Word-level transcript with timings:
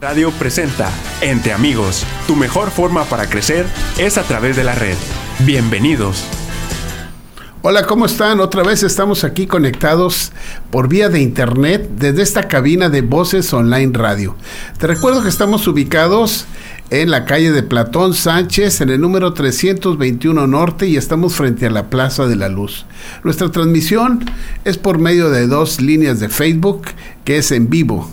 Radio 0.00 0.30
presenta 0.30 0.92
Entre 1.20 1.52
Amigos. 1.52 2.06
Tu 2.28 2.36
mejor 2.36 2.70
forma 2.70 3.02
para 3.06 3.28
crecer 3.28 3.66
es 3.98 4.16
a 4.16 4.22
través 4.22 4.54
de 4.54 4.62
la 4.62 4.76
red. 4.76 4.94
Bienvenidos. 5.40 6.22
Hola, 7.62 7.84
¿cómo 7.84 8.06
están? 8.06 8.38
Otra 8.38 8.62
vez 8.62 8.84
estamos 8.84 9.24
aquí 9.24 9.48
conectados 9.48 10.30
por 10.70 10.88
vía 10.88 11.08
de 11.08 11.20
internet 11.20 11.90
desde 11.98 12.22
esta 12.22 12.46
cabina 12.46 12.88
de 12.90 13.02
Voces 13.02 13.52
Online 13.52 13.90
Radio. 13.92 14.36
Te 14.78 14.86
recuerdo 14.86 15.20
que 15.20 15.28
estamos 15.28 15.66
ubicados 15.66 16.46
en 16.90 17.10
la 17.10 17.24
calle 17.24 17.50
de 17.50 17.64
Platón 17.64 18.14
Sánchez, 18.14 18.80
en 18.80 18.90
el 18.90 19.00
número 19.00 19.34
321 19.34 20.46
Norte, 20.46 20.86
y 20.86 20.96
estamos 20.96 21.34
frente 21.34 21.66
a 21.66 21.70
la 21.70 21.90
Plaza 21.90 22.28
de 22.28 22.36
la 22.36 22.48
Luz. 22.48 22.86
Nuestra 23.24 23.50
transmisión 23.50 24.24
es 24.64 24.78
por 24.78 24.98
medio 24.98 25.28
de 25.30 25.48
dos 25.48 25.80
líneas 25.80 26.20
de 26.20 26.28
Facebook, 26.28 26.82
que 27.24 27.38
es 27.38 27.50
en 27.50 27.68
vivo, 27.68 28.08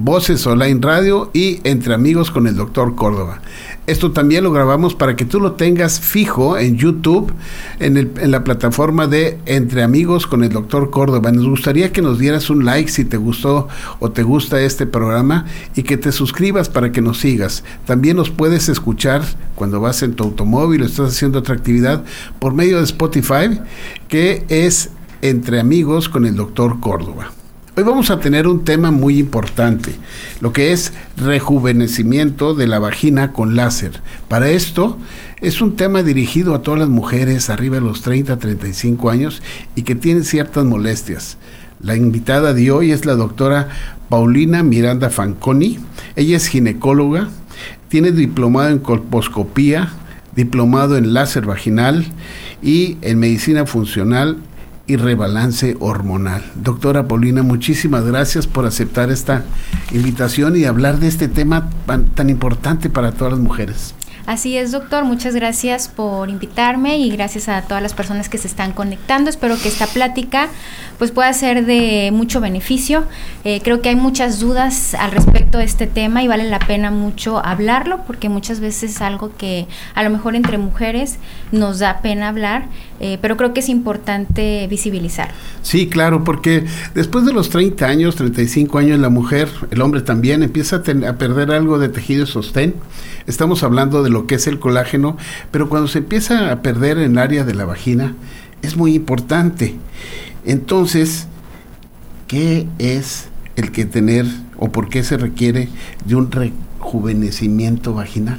Voces 0.00 0.46
Online 0.46 0.78
Radio 0.80 1.28
y 1.34 1.58
Entre 1.64 1.92
Amigos 1.92 2.30
con 2.30 2.46
el 2.46 2.54
Doctor 2.54 2.94
Córdoba. 2.94 3.42
Esto 3.88 4.12
también 4.12 4.44
lo 4.44 4.52
grabamos 4.52 4.94
para 4.94 5.16
que 5.16 5.24
tú 5.24 5.40
lo 5.40 5.54
tengas 5.54 5.98
fijo 5.98 6.56
en 6.56 6.76
YouTube, 6.76 7.32
en, 7.80 8.12
la 8.30 8.44
plataforma 8.44 9.08
de 9.08 9.40
Entre 9.44 9.82
Amigos 9.82 10.28
con 10.28 10.44
el 10.44 10.50
Doctor 10.50 10.90
Córdoba. 10.90 11.32
Nos 11.32 11.48
gustaría 11.48 11.90
que 11.90 12.00
nos 12.00 12.20
dieras 12.20 12.48
un 12.48 12.64
like 12.64 12.88
si 12.88 13.04
te 13.04 13.16
gustó 13.16 13.66
o 13.98 14.12
te 14.12 14.22
gusta 14.22 14.60
este 14.60 14.86
programa 14.86 15.46
y 15.74 15.82
que 15.82 15.96
te 15.96 16.12
suscribas 16.12 16.68
para 16.68 16.92
que 16.92 17.02
nos 17.02 17.18
sigas. 17.18 17.64
También 17.84 18.18
nos 18.18 18.30
puedes 18.30 18.68
escuchar 18.68 19.22
cuando 19.56 19.80
vas 19.80 20.04
en 20.04 20.14
tu 20.14 20.22
automóvil 20.22 20.82
o 20.82 20.86
estás 20.86 21.08
haciendo 21.08 21.40
otra 21.40 21.56
actividad 21.56 22.04
por 22.38 22.54
medio 22.54 22.78
de 22.78 22.84
Spotify, 22.84 23.60
que 24.06 24.44
es 24.48 24.90
Entre 25.22 25.58
Amigos 25.58 26.08
con 26.08 26.24
el 26.24 26.36
Doctor 26.36 26.78
Córdoba. 26.78 27.32
Hoy 27.78 27.84
vamos 27.84 28.10
a 28.10 28.18
tener 28.18 28.48
un 28.48 28.64
tema 28.64 28.90
muy 28.90 29.20
importante, 29.20 29.94
lo 30.40 30.52
que 30.52 30.72
es 30.72 30.92
rejuvenecimiento 31.16 32.54
de 32.54 32.66
la 32.66 32.80
vagina 32.80 33.32
con 33.32 33.54
láser. 33.54 34.00
Para 34.26 34.50
esto 34.50 34.98
es 35.40 35.60
un 35.60 35.76
tema 35.76 36.02
dirigido 36.02 36.56
a 36.56 36.62
todas 36.62 36.80
las 36.80 36.88
mujeres 36.88 37.50
arriba 37.50 37.76
de 37.76 37.82
los 37.82 38.02
30, 38.02 38.36
35 38.36 39.10
años 39.10 39.42
y 39.76 39.82
que 39.82 39.94
tienen 39.94 40.24
ciertas 40.24 40.64
molestias. 40.64 41.38
La 41.80 41.94
invitada 41.94 42.52
de 42.52 42.72
hoy 42.72 42.90
es 42.90 43.04
la 43.04 43.14
doctora 43.14 43.68
Paulina 44.08 44.64
Miranda 44.64 45.08
Fanconi. 45.08 45.78
Ella 46.16 46.36
es 46.36 46.48
ginecóloga, 46.48 47.28
tiene 47.86 48.10
diplomado 48.10 48.70
en 48.70 48.80
colposcopía, 48.80 49.92
diplomado 50.34 50.96
en 50.96 51.14
láser 51.14 51.46
vaginal 51.46 52.06
y 52.60 52.96
en 53.02 53.20
medicina 53.20 53.66
funcional 53.66 54.38
y 54.88 54.96
rebalance 54.96 55.76
hormonal. 55.78 56.42
Doctora 56.56 57.06
Paulina, 57.06 57.42
muchísimas 57.42 58.04
gracias 58.04 58.46
por 58.46 58.66
aceptar 58.66 59.10
esta 59.10 59.44
invitación 59.92 60.56
y 60.56 60.64
hablar 60.64 60.98
de 60.98 61.06
este 61.06 61.28
tema 61.28 61.70
tan, 61.86 62.30
importante 62.30 62.90
para 62.90 63.12
todas 63.12 63.34
las 63.34 63.40
mujeres. 63.40 63.94
Así 64.28 64.58
es, 64.58 64.72
doctor. 64.72 65.06
Muchas 65.06 65.34
gracias 65.34 65.88
por 65.88 66.28
invitarme 66.28 66.98
y 66.98 67.08
gracias 67.08 67.48
a 67.48 67.62
todas 67.62 67.82
las 67.82 67.94
personas 67.94 68.28
que 68.28 68.36
se 68.36 68.46
están 68.46 68.72
conectando. 68.74 69.30
Espero 69.30 69.56
que 69.56 69.68
esta 69.68 69.86
plática 69.86 70.48
pues 70.98 71.12
pueda 71.12 71.32
ser 71.32 71.64
de 71.64 72.10
mucho 72.12 72.38
beneficio. 72.38 73.04
Eh, 73.44 73.62
creo 73.64 73.80
que 73.80 73.88
hay 73.88 73.96
muchas 73.96 74.38
dudas 74.38 74.92
al 74.92 75.12
respecto 75.12 75.56
de 75.56 75.64
este 75.64 75.86
tema 75.86 76.22
y 76.22 76.28
vale 76.28 76.44
la 76.44 76.58
pena 76.58 76.90
mucho 76.90 77.38
hablarlo 77.42 78.00
porque 78.06 78.28
muchas 78.28 78.60
veces 78.60 78.96
es 78.96 79.00
algo 79.00 79.32
que 79.34 79.66
a 79.94 80.02
lo 80.02 80.10
mejor 80.10 80.36
entre 80.36 80.58
mujeres 80.58 81.16
nos 81.50 81.78
da 81.78 82.02
pena 82.02 82.28
hablar, 82.28 82.66
eh, 83.00 83.16
pero 83.22 83.38
creo 83.38 83.54
que 83.54 83.60
es 83.60 83.70
importante 83.70 84.66
visibilizar. 84.68 85.30
Sí, 85.62 85.88
claro, 85.88 86.22
porque 86.24 86.66
después 86.94 87.24
de 87.24 87.32
los 87.32 87.48
30 87.48 87.86
años, 87.86 88.16
35 88.16 88.76
años, 88.76 88.98
la 88.98 89.08
mujer, 89.08 89.48
el 89.70 89.80
hombre 89.80 90.02
también, 90.02 90.42
empieza 90.42 90.76
a, 90.76 91.08
a 91.08 91.12
perder 91.14 91.50
algo 91.50 91.78
de 91.78 91.88
tejido 91.88 92.26
sostén. 92.26 92.74
Estamos 93.26 93.62
hablando 93.62 94.02
de 94.02 94.10
lo 94.10 94.17
que 94.26 94.36
es 94.36 94.46
el 94.46 94.58
colágeno, 94.58 95.16
pero 95.50 95.68
cuando 95.68 95.88
se 95.88 95.98
empieza 95.98 96.50
a 96.50 96.62
perder 96.62 96.98
en 96.98 97.12
el 97.12 97.18
área 97.18 97.44
de 97.44 97.54
la 97.54 97.64
vagina, 97.64 98.14
es 98.62 98.76
muy 98.76 98.94
importante. 98.94 99.76
Entonces, 100.44 101.26
¿qué 102.26 102.66
es 102.78 103.28
el 103.56 103.72
que 103.72 103.84
tener 103.84 104.26
o 104.56 104.70
por 104.70 104.88
qué 104.88 105.02
se 105.02 105.16
requiere 105.16 105.68
de 106.04 106.14
un 106.14 106.30
rejuvenecimiento 106.30 107.94
vaginal? 107.94 108.38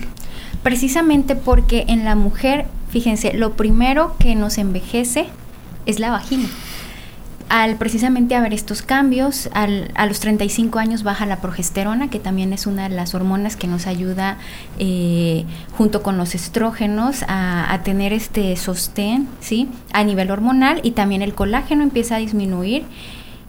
Precisamente 0.63 1.35
porque 1.35 1.85
en 1.87 2.03
la 2.05 2.15
mujer, 2.15 2.65
fíjense, 2.89 3.33
lo 3.33 3.53
primero 3.53 4.15
que 4.19 4.35
nos 4.35 4.57
envejece 4.57 5.27
es 5.85 5.99
la 5.99 6.11
vagina 6.11 6.49
al 7.49 7.75
precisamente 7.77 8.35
haber 8.35 8.53
estos 8.53 8.81
cambios, 8.83 9.49
al, 9.53 9.91
a 9.95 10.05
los 10.05 10.19
35 10.19 10.79
años 10.79 11.03
baja 11.03 11.25
la 11.25 11.41
progesterona, 11.41 12.09
que 12.09 12.19
también 12.19 12.53
es 12.53 12.67
una 12.67 12.87
de 12.87 12.95
las 12.95 13.15
hormonas 13.15 13.55
que 13.55 13.67
nos 13.67 13.87
ayuda 13.87 14.37
eh, 14.77 15.45
junto 15.71 16.03
con 16.03 16.17
los 16.17 16.35
estrógenos 16.35 17.23
a, 17.27 17.73
a, 17.73 17.83
tener 17.83 18.13
este 18.13 18.55
sostén, 18.55 19.27
¿sí? 19.39 19.67
A 19.91 20.03
nivel 20.03 20.29
hormonal 20.29 20.79
y 20.83 20.91
también 20.91 21.23
el 21.23 21.33
colágeno 21.33 21.83
empieza 21.83 22.15
a 22.15 22.19
disminuir. 22.19 22.85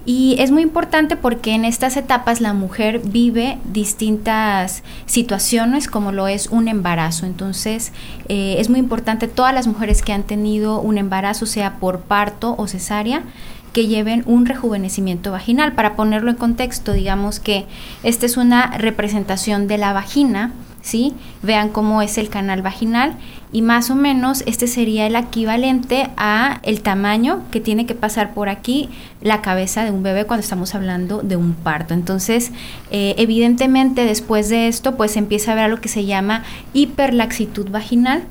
Y 0.06 0.36
es 0.38 0.50
muy 0.50 0.62
importante 0.62 1.16
porque 1.16 1.52
en 1.52 1.66
estas 1.66 1.98
etapas 1.98 2.40
la 2.40 2.54
mujer 2.54 3.00
vive 3.04 3.58
distintas 3.70 4.82
situaciones 5.04 5.88
como 5.88 6.10
lo 6.10 6.26
es 6.26 6.46
un 6.46 6.68
embarazo. 6.68 7.26
Entonces 7.26 7.92
eh, 8.28 8.56
es 8.58 8.70
muy 8.70 8.78
importante 8.78 9.28
todas 9.28 9.52
las 9.54 9.66
mujeres 9.66 10.00
que 10.00 10.14
han 10.14 10.22
tenido 10.22 10.80
un 10.80 10.96
embarazo, 10.96 11.44
sea 11.44 11.76
por 11.78 12.00
parto 12.00 12.54
o 12.56 12.66
cesárea, 12.66 13.24
que 13.72 13.86
lleven 13.86 14.22
un 14.26 14.46
rejuvenecimiento 14.46 15.32
vaginal. 15.32 15.72
Para 15.72 15.96
ponerlo 15.96 16.30
en 16.30 16.36
contexto, 16.36 16.92
digamos 16.92 17.40
que 17.40 17.66
esta 18.02 18.26
es 18.26 18.36
una 18.36 18.76
representación 18.78 19.66
de 19.66 19.78
la 19.78 19.92
vagina, 19.92 20.52
¿sí? 20.82 21.14
Vean 21.42 21.68
cómo 21.68 22.02
es 22.02 22.18
el 22.18 22.28
canal 22.28 22.62
vaginal 22.62 23.16
y 23.52 23.62
más 23.62 23.90
o 23.90 23.96
menos 23.96 24.42
este 24.46 24.66
sería 24.66 25.06
el 25.06 25.16
equivalente 25.16 26.10
a 26.16 26.60
el 26.62 26.82
tamaño 26.82 27.42
que 27.50 27.60
tiene 27.60 27.84
que 27.84 27.94
pasar 27.94 28.32
por 28.32 28.48
aquí 28.48 28.88
la 29.20 29.42
cabeza 29.42 29.84
de 29.84 29.90
un 29.90 30.02
bebé 30.02 30.24
cuando 30.24 30.42
estamos 30.42 30.74
hablando 30.74 31.22
de 31.22 31.36
un 31.36 31.54
parto. 31.54 31.94
Entonces, 31.94 32.52
eh, 32.90 33.14
evidentemente 33.18 34.04
después 34.04 34.48
de 34.48 34.68
esto, 34.68 34.96
pues 34.96 35.16
empieza 35.16 35.52
a 35.52 35.56
ver 35.56 35.70
lo 35.70 35.80
que 35.80 35.88
se 35.88 36.04
llama 36.04 36.44
hiperlaxitud 36.72 37.70
vaginal, 37.70 38.22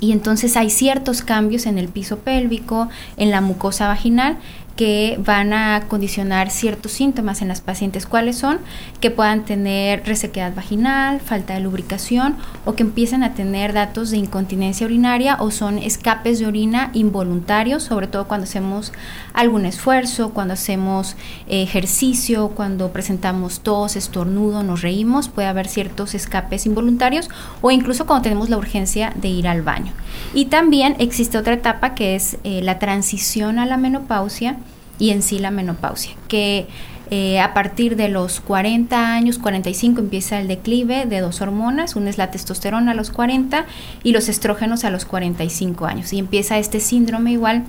y 0.00 0.12
entonces 0.12 0.56
hay 0.56 0.70
ciertos 0.70 1.22
cambios 1.22 1.66
en 1.66 1.78
el 1.78 1.88
piso 1.88 2.18
pélvico, 2.18 2.88
en 3.16 3.30
la 3.30 3.40
mucosa 3.40 3.88
vaginal, 3.88 4.36
que 4.78 5.18
van 5.24 5.52
a 5.52 5.86
condicionar 5.88 6.52
ciertos 6.52 6.92
síntomas 6.92 7.42
en 7.42 7.48
las 7.48 7.60
pacientes. 7.60 8.06
¿Cuáles 8.06 8.38
son? 8.38 8.60
Que 9.00 9.10
puedan 9.10 9.44
tener 9.44 10.06
resequedad 10.06 10.54
vaginal, 10.54 11.18
falta 11.18 11.54
de 11.54 11.60
lubricación 11.60 12.36
o 12.64 12.76
que 12.76 12.84
empiecen 12.84 13.24
a 13.24 13.34
tener 13.34 13.72
datos 13.72 14.12
de 14.12 14.18
incontinencia 14.18 14.86
urinaria 14.86 15.36
o 15.40 15.50
son 15.50 15.78
escapes 15.78 16.38
de 16.38 16.46
orina 16.46 16.90
involuntarios, 16.92 17.82
sobre 17.82 18.06
todo 18.06 18.28
cuando 18.28 18.44
hacemos 18.44 18.92
algún 19.34 19.66
esfuerzo, 19.66 20.30
cuando 20.30 20.54
hacemos 20.54 21.16
ejercicio, 21.48 22.50
cuando 22.50 22.92
presentamos 22.92 23.58
tos, 23.62 23.96
estornudo, 23.96 24.62
nos 24.62 24.82
reímos, 24.82 25.28
puede 25.28 25.48
haber 25.48 25.66
ciertos 25.66 26.14
escapes 26.14 26.66
involuntarios 26.66 27.28
o 27.62 27.72
incluso 27.72 28.06
cuando 28.06 28.22
tenemos 28.22 28.48
la 28.48 28.56
urgencia 28.56 29.12
de 29.16 29.26
ir 29.26 29.48
al 29.48 29.62
baño. 29.62 29.92
Y 30.34 30.44
también 30.44 30.94
existe 31.00 31.36
otra 31.36 31.54
etapa 31.54 31.96
que 31.96 32.14
es 32.14 32.38
eh, 32.44 32.60
la 32.62 32.78
transición 32.78 33.58
a 33.58 33.66
la 33.66 33.76
menopausia 33.76 34.56
y 34.98 35.10
en 35.10 35.22
sí 35.22 35.38
la 35.38 35.50
menopausia, 35.50 36.12
que 36.28 36.66
eh, 37.10 37.40
a 37.40 37.54
partir 37.54 37.96
de 37.96 38.08
los 38.08 38.40
40 38.40 39.14
años, 39.14 39.38
45 39.38 40.00
empieza 40.00 40.40
el 40.40 40.48
declive 40.48 41.06
de 41.06 41.20
dos 41.20 41.40
hormonas, 41.40 41.96
una 41.96 42.10
es 42.10 42.18
la 42.18 42.30
testosterona 42.30 42.92
a 42.92 42.94
los 42.94 43.10
40 43.10 43.64
y 44.02 44.12
los 44.12 44.28
estrógenos 44.28 44.84
a 44.84 44.90
los 44.90 45.06
45 45.06 45.86
años. 45.86 46.12
Y 46.12 46.18
empieza 46.18 46.58
este 46.58 46.80
síndrome 46.80 47.32
igual 47.32 47.64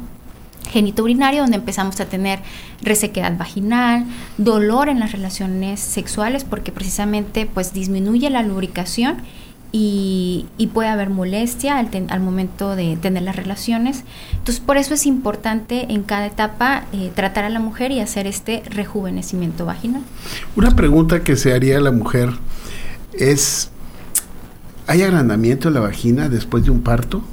genitourinario 0.72 1.42
donde 1.42 1.58
empezamos 1.58 2.00
a 2.02 2.06
tener 2.06 2.40
resequedad 2.82 3.38
vaginal, 3.38 4.06
dolor 4.38 4.90
en 4.90 5.00
las 5.00 5.14
relaciones 5.14 5.80
sexuales 5.80 6.44
porque 6.44 6.72
precisamente 6.72 7.46
pues 7.46 7.74
disminuye 7.74 8.30
la 8.30 8.44
lubricación 8.44 9.18
y, 9.72 10.48
puede 10.74 10.90
haber 10.90 11.10
molestia 11.10 11.78
al, 11.78 12.20
momento 12.20 12.76
de 12.76 12.98
tener 12.98 13.24
las 13.24 13.36
relaciones. 13.36 14.04
Entonces, 14.32 14.60
por 14.60 14.78
eso 14.78 14.94
es 14.94 15.06
importante 15.06 15.92
en 15.92 16.04
cada 16.04 16.28
etapa 16.28 16.86
eh, 16.94 17.12
tratar 17.16 17.46
a 17.46 17.50
la 17.50 17.60
mujer 17.60 17.92
y 17.92 18.00
hacer 18.00 18.28
este 18.28 18.64
rejuvenecimiento 18.70 19.66
vaginal. 19.66 20.04
Una 20.56 20.76
pregunta 20.76 21.24
que 21.24 21.36
se 21.36 21.54
haría 21.54 21.78
a 21.78 21.82
la 21.82 21.92
mujer 21.92 22.30
es, 23.14 23.72
¿hay 24.88 25.02
agrandamiento 25.02 25.68
en 25.68 25.74
la 25.74 25.80
vagina 25.82 26.30
después 26.30 26.64
de 26.66 26.72
un 26.72 26.82
parto? 26.82 27.24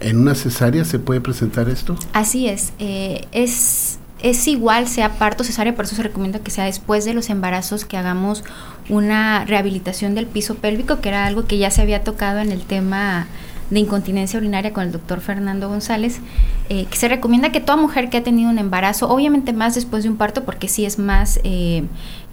¿En 0.00 0.18
una 0.18 0.34
cesárea 0.34 0.84
se 0.84 0.98
puede 0.98 1.20
presentar 1.20 1.68
esto? 1.68 1.96
Así 2.12 2.48
es, 2.48 2.72
eh, 2.78 3.26
es 3.32 3.87
es 4.22 4.46
igual, 4.48 4.88
sea 4.88 5.18
parto 5.18 5.44
cesárea, 5.44 5.74
por 5.74 5.84
eso 5.84 5.96
se 5.96 6.02
recomienda 6.02 6.40
que 6.40 6.50
sea 6.50 6.64
después 6.64 7.04
de 7.04 7.14
los 7.14 7.30
embarazos 7.30 7.84
que 7.84 7.96
hagamos 7.96 8.44
una 8.88 9.44
rehabilitación 9.44 10.14
del 10.14 10.26
piso 10.26 10.56
pélvico, 10.56 11.00
que 11.00 11.10
era 11.10 11.26
algo 11.26 11.46
que 11.46 11.58
ya 11.58 11.70
se 11.70 11.82
había 11.82 12.02
tocado 12.02 12.40
en 12.40 12.50
el 12.50 12.62
tema 12.62 13.26
de 13.70 13.80
incontinencia 13.80 14.38
urinaria 14.38 14.72
con 14.72 14.84
el 14.84 14.92
doctor 14.92 15.20
Fernando 15.20 15.68
González, 15.68 16.20
eh, 16.68 16.86
que 16.86 16.96
se 16.96 17.08
recomienda 17.08 17.52
que 17.52 17.60
toda 17.60 17.76
mujer 17.76 18.08
que 18.08 18.16
ha 18.16 18.22
tenido 18.22 18.50
un 18.50 18.58
embarazo, 18.58 19.08
obviamente 19.10 19.52
más 19.52 19.74
después 19.74 20.04
de 20.04 20.10
un 20.10 20.16
parto, 20.16 20.44
porque 20.44 20.68
sí 20.68 20.86
es 20.86 20.98
más 20.98 21.38
eh, 21.44 21.84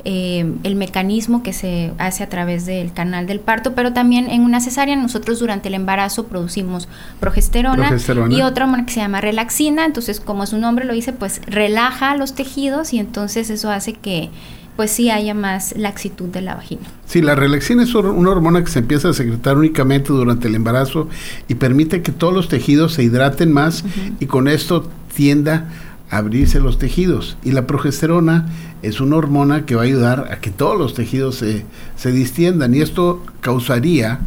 eh, 0.08 0.46
el 0.62 0.76
mecanismo 0.76 1.42
que 1.42 1.52
se 1.52 1.92
hace 1.98 2.24
a 2.24 2.30
través 2.30 2.68
del 2.68 2.94
canal 2.94 3.26
del 3.26 3.40
parto, 3.40 3.74
pero 3.74 3.92
también 3.92 4.30
en 4.30 4.42
una 4.42 4.62
cesárea 4.62 4.96
nosotros 4.96 5.40
durante 5.40 5.70
el 5.70 5.74
embarazo 5.74 6.28
producimos 6.28 6.88
progesterona, 7.20 7.90
y 8.30 8.42
otra 8.44 8.66
hormona 8.66 8.86
que 8.86 8.94
se 8.94 9.00
llama 9.00 9.20
relaxina, 9.20 9.84
entonces 9.84 10.20
como 10.20 10.46
su 10.46 10.60
nombre 10.60 10.86
lo 10.86 10.94
dice, 10.94 11.12
pues 11.12 11.42
relaja 11.48 12.16
los 12.16 12.36
tejidos 12.36 12.94
y 12.94 13.00
entonces 13.00 13.50
eso 13.50 13.72
hace 13.72 13.94
que 13.94 14.30
pues 14.76 14.92
sí 14.92 15.10
haya 15.10 15.34
más 15.34 15.76
laxitud 15.76 16.30
de 16.30 16.42
la 16.42 16.54
vagina. 16.54 16.84
Sí, 17.08 17.22
la 17.22 17.34
relaxina 17.34 17.82
es 17.82 17.96
una 17.96 18.30
hormona 18.30 18.64
que 18.64 18.70
se 18.70 18.80
empieza 18.80 19.10
a 19.10 19.14
secretar 19.14 19.58
únicamente 19.58 20.10
durante 20.10 20.50
el 20.50 20.56
embarazo 20.56 21.10
y 21.48 21.56
permite 21.56 22.04
que 22.04 22.12
todos 22.12 22.34
los 22.34 22.48
tejidos 22.48 22.94
se 22.94 23.02
hidraten 23.02 23.52
más 23.52 23.84
y 24.20 24.28
con 24.28 24.48
esto 24.48 24.88
tienda 25.16 25.70
abrirse 26.10 26.60
los 26.60 26.78
tejidos. 26.78 27.38
Y 27.44 27.52
la 27.52 27.68
progesterona 27.68 28.48
es 28.82 29.02
una 29.02 29.16
hormona 29.16 29.66
que 29.66 29.76
va 29.76 29.82
a 29.82 29.86
ayudar 29.86 30.30
a 30.32 30.40
que 30.40 30.52
todos 30.52 30.78
los 30.78 30.94
tejidos 30.94 31.36
se, 31.36 31.66
se 31.96 32.12
distiendan. 32.12 32.76
Y 32.76 32.82
esto 32.82 33.24
causaría 33.42 34.20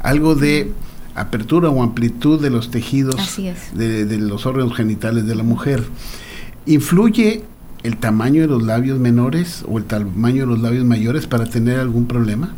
algo 0.00 0.34
de 0.34 0.72
apertura 1.14 1.70
o 1.70 1.82
amplitud 1.82 2.40
de 2.40 2.50
los 2.50 2.70
tejidos 2.70 3.16
de, 3.74 4.04
de, 4.04 4.18
los 4.18 4.44
órganos 4.46 4.74
genitales 4.74 5.26
de 5.26 5.34
la 5.34 5.42
mujer. 5.42 5.84
¿Influye 6.66 7.42
el 7.82 7.96
tamaño 7.96 8.42
de 8.42 8.48
los 8.48 8.62
labios 8.62 8.98
menores 8.98 9.64
o 9.66 9.78
el 9.78 9.84
tamaño 9.84 10.42
de 10.42 10.46
los 10.46 10.60
labios 10.60 10.84
mayores 10.84 11.26
para 11.26 11.46
tener 11.46 11.78
algún 11.78 12.06
problema? 12.06 12.54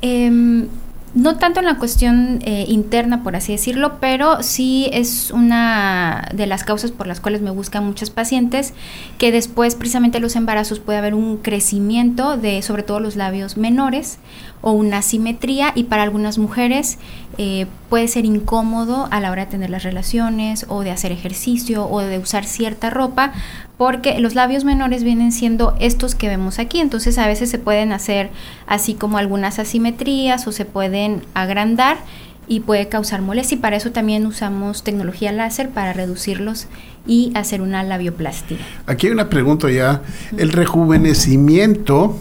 Eh, 0.00 0.66
no 1.14 1.36
tanto 1.36 1.60
en 1.60 1.66
la 1.66 1.78
cuestión 1.78 2.40
eh, 2.42 2.64
interna, 2.68 3.22
por 3.22 3.36
así 3.36 3.52
decirlo, 3.52 3.98
pero 4.00 4.42
sí 4.42 4.90
es 4.92 5.30
una 5.30 6.28
de 6.34 6.46
las 6.46 6.64
causas 6.64 6.90
por 6.90 7.06
las 7.06 7.20
cuales 7.20 7.40
me 7.40 7.52
buscan 7.52 7.86
muchos 7.86 8.10
pacientes, 8.10 8.74
que 9.16 9.30
después 9.30 9.76
precisamente 9.76 10.18
los 10.18 10.34
embarazos 10.34 10.80
puede 10.80 10.98
haber 10.98 11.14
un 11.14 11.36
crecimiento 11.36 12.36
de 12.36 12.62
sobre 12.62 12.82
todo 12.82 12.98
los 12.98 13.14
labios 13.14 13.56
menores 13.56 14.18
o 14.60 14.72
una 14.72 15.02
simetría 15.02 15.72
y 15.74 15.84
para 15.84 16.02
algunas 16.02 16.38
mujeres 16.38 16.98
eh, 17.38 17.66
puede 17.88 18.08
ser 18.08 18.24
incómodo 18.24 19.08
a 19.10 19.20
la 19.20 19.30
hora 19.30 19.44
de 19.44 19.50
tener 19.52 19.70
las 19.70 19.82
relaciones 19.84 20.66
o 20.68 20.82
de 20.82 20.90
hacer 20.90 21.12
ejercicio 21.12 21.88
o 21.88 22.00
de 22.00 22.18
usar 22.18 22.44
cierta 22.44 22.90
ropa 22.90 23.32
porque 23.76 24.18
los 24.20 24.34
labios 24.34 24.64
menores 24.64 25.02
vienen 25.02 25.32
siendo 25.32 25.74
estos 25.80 26.14
que 26.14 26.28
vemos 26.28 26.58
aquí, 26.58 26.80
entonces 26.80 27.18
a 27.18 27.26
veces 27.26 27.50
se 27.50 27.58
pueden 27.58 27.92
hacer 27.92 28.30
así 28.66 28.94
como 28.94 29.18
algunas 29.18 29.58
asimetrías 29.58 30.46
o 30.46 30.52
se 30.52 30.64
pueden 30.64 31.22
agrandar 31.34 31.98
y 32.46 32.60
puede 32.60 32.88
causar 32.88 33.22
molestia. 33.22 33.56
Y 33.56 33.60
para 33.60 33.76
eso 33.76 33.90
también 33.90 34.26
usamos 34.26 34.84
tecnología 34.84 35.32
láser 35.32 35.70
para 35.70 35.92
reducirlos 35.92 36.66
y 37.06 37.32
hacer 37.34 37.62
una 37.62 37.82
labioplastia. 37.82 38.58
Aquí 38.86 39.08
hay 39.08 39.12
una 39.12 39.28
pregunta 39.28 39.70
ya, 39.70 40.02
el 40.36 40.52
rejuvenecimiento 40.52 42.16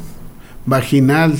vaginal 0.65 1.35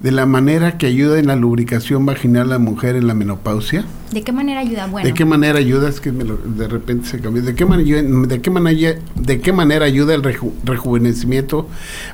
de 0.00 0.12
la 0.12 0.24
manera 0.24 0.78
que 0.78 0.86
ayuda 0.86 1.18
en 1.18 1.26
la 1.26 1.36
lubricación 1.36 2.06
vaginal 2.06 2.48
a 2.48 2.50
la 2.52 2.58
mujer 2.58 2.96
en 2.96 3.06
la 3.06 3.14
menopausia? 3.14 3.84
¿De 4.10 4.22
qué 4.22 4.32
manera 4.32 4.60
ayuda? 4.60 4.86
Bueno. 4.86 5.06
¿De 5.06 5.14
qué 5.14 5.26
manera 5.26 5.58
ayuda? 5.58 5.88
Es 5.88 6.00
que 6.00 6.10
de 6.10 6.68
repente 6.68 7.06
se 7.06 7.20
cambió. 7.20 7.42
¿De 7.42 7.54
qué, 7.54 7.64
de 7.64 8.40
qué, 8.40 8.50
manera, 8.50 8.94
¿De 9.14 9.40
qué 9.40 9.52
manera 9.52 9.84
ayuda 9.84 10.14
el 10.14 10.22
rejuvenecimiento 10.64 11.68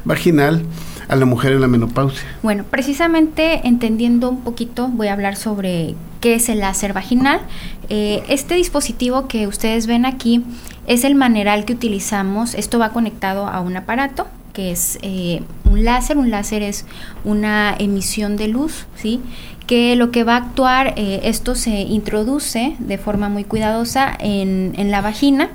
vaginal 0.04 0.62
a 1.08 1.14
la 1.14 1.26
mujer 1.26 1.52
en 1.52 1.60
la 1.60 1.68
menopausia? 1.68 2.26
Bueno, 2.42 2.64
precisamente 2.68 3.66
entendiendo 3.68 4.30
un 4.30 4.40
poquito, 4.40 4.88
voy 4.88 5.06
a 5.06 5.12
hablar 5.12 5.36
sobre 5.36 5.94
qué 6.20 6.34
es 6.34 6.48
el 6.48 6.58
láser 6.58 6.92
vaginal. 6.92 7.40
Eh, 7.88 8.24
este 8.28 8.56
dispositivo 8.56 9.28
que 9.28 9.46
ustedes 9.46 9.86
ven 9.86 10.06
aquí 10.06 10.44
es 10.88 11.04
el 11.04 11.14
maneral 11.14 11.64
que 11.64 11.74
utilizamos. 11.74 12.54
Esto 12.54 12.80
va 12.80 12.90
conectado 12.90 13.46
a 13.46 13.60
un 13.60 13.76
aparato 13.76 14.26
que 14.56 14.72
es 14.72 14.98
eh, 15.02 15.42
un 15.76 15.84
láser. 15.84 16.16
Un 16.16 16.30
láser 16.30 16.62
es 16.62 16.84
una 17.24 17.74
emisión 17.78 18.36
de 18.36 18.48
luz, 18.48 18.86
¿sí? 18.96 19.20
que 19.66 19.96
lo 19.96 20.10
que 20.10 20.24
va 20.24 20.34
a 20.34 20.38
actuar, 20.38 20.94
eh, 20.96 21.20
esto 21.24 21.54
se 21.54 21.80
introduce 21.80 22.76
de 22.78 22.98
forma 22.98 23.28
muy 23.28 23.44
cuidadosa 23.44 24.16
en, 24.18 24.90
la 24.90 25.00
vagina 25.00 25.50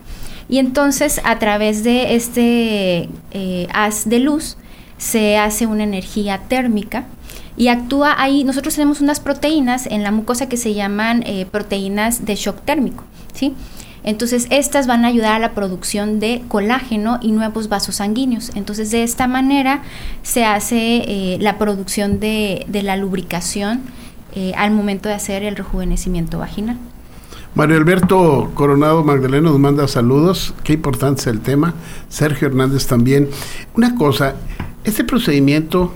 y 0.50 0.58
entonces 0.58 1.22
a 1.24 1.40
través 1.40 1.84
de 1.86 2.16
este 2.16 3.10
eh, 3.32 3.68
haz 3.74 4.10
de 4.10 4.20
luz 4.20 4.58
se 4.98 5.38
hace 5.38 5.66
una 5.66 5.84
energía 5.84 6.40
térmica 6.50 7.06
y 7.56 7.70
actúa 7.70 8.22
ahí, 8.22 8.44
nosotros 8.44 8.76
tenemos 8.76 9.00
unas 9.00 9.22
proteínas 9.22 9.88
en 9.88 10.04
la 10.04 10.12
mucosa 10.12 10.50
que 10.50 10.58
se 10.58 10.74
llaman 10.74 11.24
proteínas 11.52 12.26
de 12.26 12.36
shock 12.36 12.62
térmico, 12.62 13.04
¿sí? 13.34 13.54
Entonces, 14.04 14.48
estas 14.50 14.88
van 14.88 15.06
a 15.06 15.10
ayudar 15.10 15.34
a 15.34 15.40
la 15.40 15.52
producción 15.54 16.20
de 16.20 16.44
colágeno 16.48 17.20
y 17.22 17.32
nuevos 17.32 17.70
vasos 17.70 17.96
sanguíneos. 17.96 18.52
Entonces, 18.56 18.92
de 18.92 19.04
esta 19.04 19.28
manera 19.28 19.84
se 20.24 20.44
hace 20.44 20.78
eh, 20.78 21.38
la 21.40 21.58
producción 21.58 22.20
de, 22.20 22.66
la 22.72 22.98
lubricación 22.98 23.82
eh, 24.34 24.54
al 24.56 24.72
momento 24.72 25.10
de 25.10 25.16
hacer 25.16 25.44
el 25.44 25.56
rejuvenecimiento 25.56 26.40
vaginal. 26.40 26.78
Mario 27.54 27.78
Alberto 27.78 28.52
Coronado 28.54 29.04
Magdaleno 29.04 29.50
nos 29.52 29.60
manda 29.60 29.88
saludos. 29.88 30.54
Qué 30.64 30.74
importante 30.74 31.22
es 31.22 31.28
el 31.28 31.42
tema. 31.42 31.74
Sergio 32.08 32.48
Hernández 32.48 32.88
también. 32.88 33.30
Una 33.76 33.96
cosa, 33.96 34.36
este 34.84 35.04
procedimiento 35.04 35.94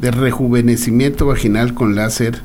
de 0.00 0.10
rejuvenecimiento 0.10 1.26
vaginal 1.26 1.72
con 1.74 1.94
láser 1.94 2.42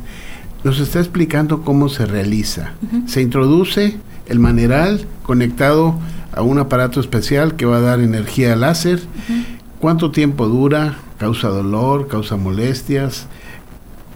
nos 0.64 0.80
está 0.80 1.00
explicando 1.00 1.64
cómo 1.64 1.90
se 1.90 2.06
realiza. 2.06 2.74
Se 3.08 3.22
introduce 3.22 3.98
el 4.28 4.40
maneral 4.40 5.06
conectado 5.24 5.96
a 6.36 6.42
un 6.42 6.60
aparato 6.60 7.00
especial 7.00 7.56
que 7.56 7.66
va 7.66 7.78
a 7.78 7.82
dar 7.82 8.00
energía 8.00 8.56
láser. 8.56 9.02
¿Cuánto 9.80 10.12
tiempo 10.12 10.48
dura? 10.48 10.98
¿Causa 11.18 11.50
dolor? 11.50 12.08
¿Causa 12.08 12.38
molestias? 12.38 13.28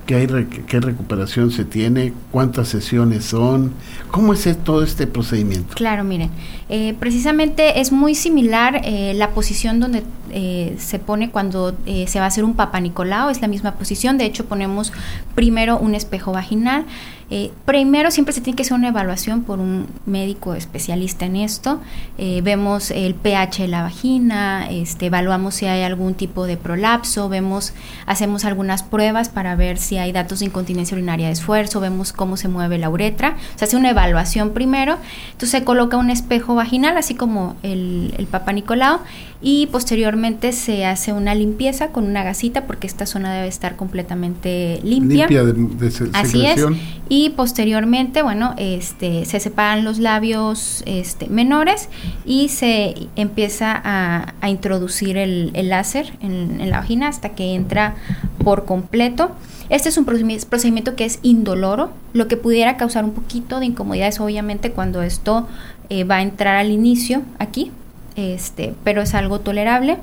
¿Qué, 0.06 0.16
hay, 0.16 0.28
¿Qué 0.68 0.80
recuperación 0.80 1.52
se 1.52 1.66
tiene? 1.66 2.14
¿Cuántas 2.32 2.70
sesiones 2.70 3.26
son? 3.26 3.74
¿Cómo 4.10 4.34
es 4.34 4.58
todo 4.64 4.82
este 4.82 5.06
procedimiento? 5.06 5.76
Claro, 5.76 6.06
miren, 6.06 6.30
eh, 6.70 6.96
precisamente 6.98 7.82
es 7.82 7.92
muy 7.92 8.16
similar 8.16 8.80
eh, 8.86 9.14
la 9.16 9.32
posición 9.32 9.82
donde 9.82 10.04
eh, 10.32 10.76
se 10.80 11.00
pone 11.00 11.30
cuando 11.30 11.76
se 11.86 12.20
va 12.20 12.26
a 12.26 12.28
hacer 12.30 12.46
un 12.46 12.54
Papa 12.54 12.80
es 12.80 13.42
la 13.42 13.50
misma 13.50 13.74
posición, 13.74 14.18
de 14.18 14.26
hecho 14.26 14.46
ponemos 14.46 14.94
primero 15.36 15.78
un 15.78 15.94
espejo 15.94 16.32
vaginal, 16.32 16.86
eh, 17.30 17.52
primero 17.66 18.10
siempre 18.10 18.34
se 18.34 18.40
tiene 18.40 18.56
que 18.56 18.64
hacer 18.64 18.76
una 18.76 18.88
evaluación 18.88 19.44
por 19.44 19.60
un 19.60 19.88
médico 20.06 20.54
especialista 20.54 21.26
en 21.26 21.36
esto. 21.36 21.82
Eh, 22.18 22.42
vemos 22.42 22.90
el 22.90 23.16
pH 23.16 23.64
de 23.64 23.68
la 23.68 23.82
vagina, 23.82 24.70
este, 24.70 25.08
evaluamos 25.08 25.56
si 25.56 25.66
hay 25.66 25.84
algún 25.84 26.14
tipo 26.14 26.46
de 26.46 26.56
prolapso, 26.56 27.28
vemos, 27.28 27.74
hacemos 28.06 28.46
algunas 28.46 28.84
pruebas 28.84 29.28
para 29.28 29.56
ver 29.56 29.78
si 29.78 29.98
hay 29.98 30.14
datos 30.14 30.40
de 30.40 30.46
incontinencia 30.46 30.96
urinaria 30.96 31.28
de 31.28 31.34
esfuerzo, 31.34 31.82
vemos 31.82 32.14
cómo 32.14 32.38
se 32.38 32.48
mueve 32.48 32.78
la 32.78 32.90
uretra. 32.90 33.36
Se 33.56 33.66
hace 33.66 33.76
una 33.76 33.90
evaluación 33.90 34.52
primero, 34.52 34.98
entonces 35.32 35.50
se 35.50 35.64
coloca 35.66 35.98
un 35.98 36.10
espejo 36.10 36.56
vaginal, 36.56 36.96
así 36.96 37.16
como 37.16 37.58
el, 37.62 38.14
el 38.18 38.28
Papa 38.28 38.54
Nicolau, 38.54 39.00
y 39.42 39.68
posteriormente 39.68 40.52
se 40.52 40.86
hace 40.86 41.14
una 41.14 41.36
limpieza 41.36 41.90
con 41.90 42.06
una 42.06 42.24
gasita 42.24 42.66
porque 42.66 42.88
esta 42.88 43.06
zona 43.06 43.34
debe 43.34 43.48
estar 43.48 43.76
completamente 43.76 44.80
limpia. 44.84 45.28
Limpia 45.28 45.44
de, 45.44 45.54
de 45.54 46.10
Así 46.14 46.46
es. 46.46 46.66
Y 47.10 47.17
posteriormente, 47.36 48.22
bueno, 48.22 48.54
este, 48.58 49.26
se 49.26 49.40
separan 49.40 49.84
los 49.84 50.00
labios 50.00 50.84
este, 50.86 51.28
menores 51.28 51.90
y 52.26 52.50
se 52.50 53.08
empieza 53.16 53.82
a, 53.84 54.50
introducir 54.50 55.18
el, 55.18 55.52
láser 55.70 56.14
en, 56.22 56.62
en 56.62 56.70
la 56.70 56.80
vagina 56.80 57.08
hasta 57.08 57.30
que 57.30 57.56
entra 57.56 57.96
por 58.44 58.66
completo. 58.66 59.32
Este 59.70 59.90
es 59.90 59.98
un 59.98 60.06
procedimiento 60.06 60.96
que 60.96 61.04
es 61.06 61.20
indoloro, 61.24 61.92
lo 62.14 62.28
que 62.28 62.38
pudiera 62.38 62.78
causar 62.78 63.04
un 63.04 63.12
poquito 63.12 63.60
de 63.60 63.66
incomodidad 63.66 64.08
es 64.08 64.20
obviamente 64.22 64.72
cuando 64.72 65.02
esto 65.02 65.48
eh, 65.90 66.06
va 66.06 66.18
a 66.18 66.22
entrar 66.22 66.56
al 66.56 66.72
inicio 66.72 67.22
aquí, 67.38 67.72
este, 68.16 68.74
pero 68.84 69.02
es 69.02 69.14
algo 69.14 69.40
tolerable. 69.40 69.98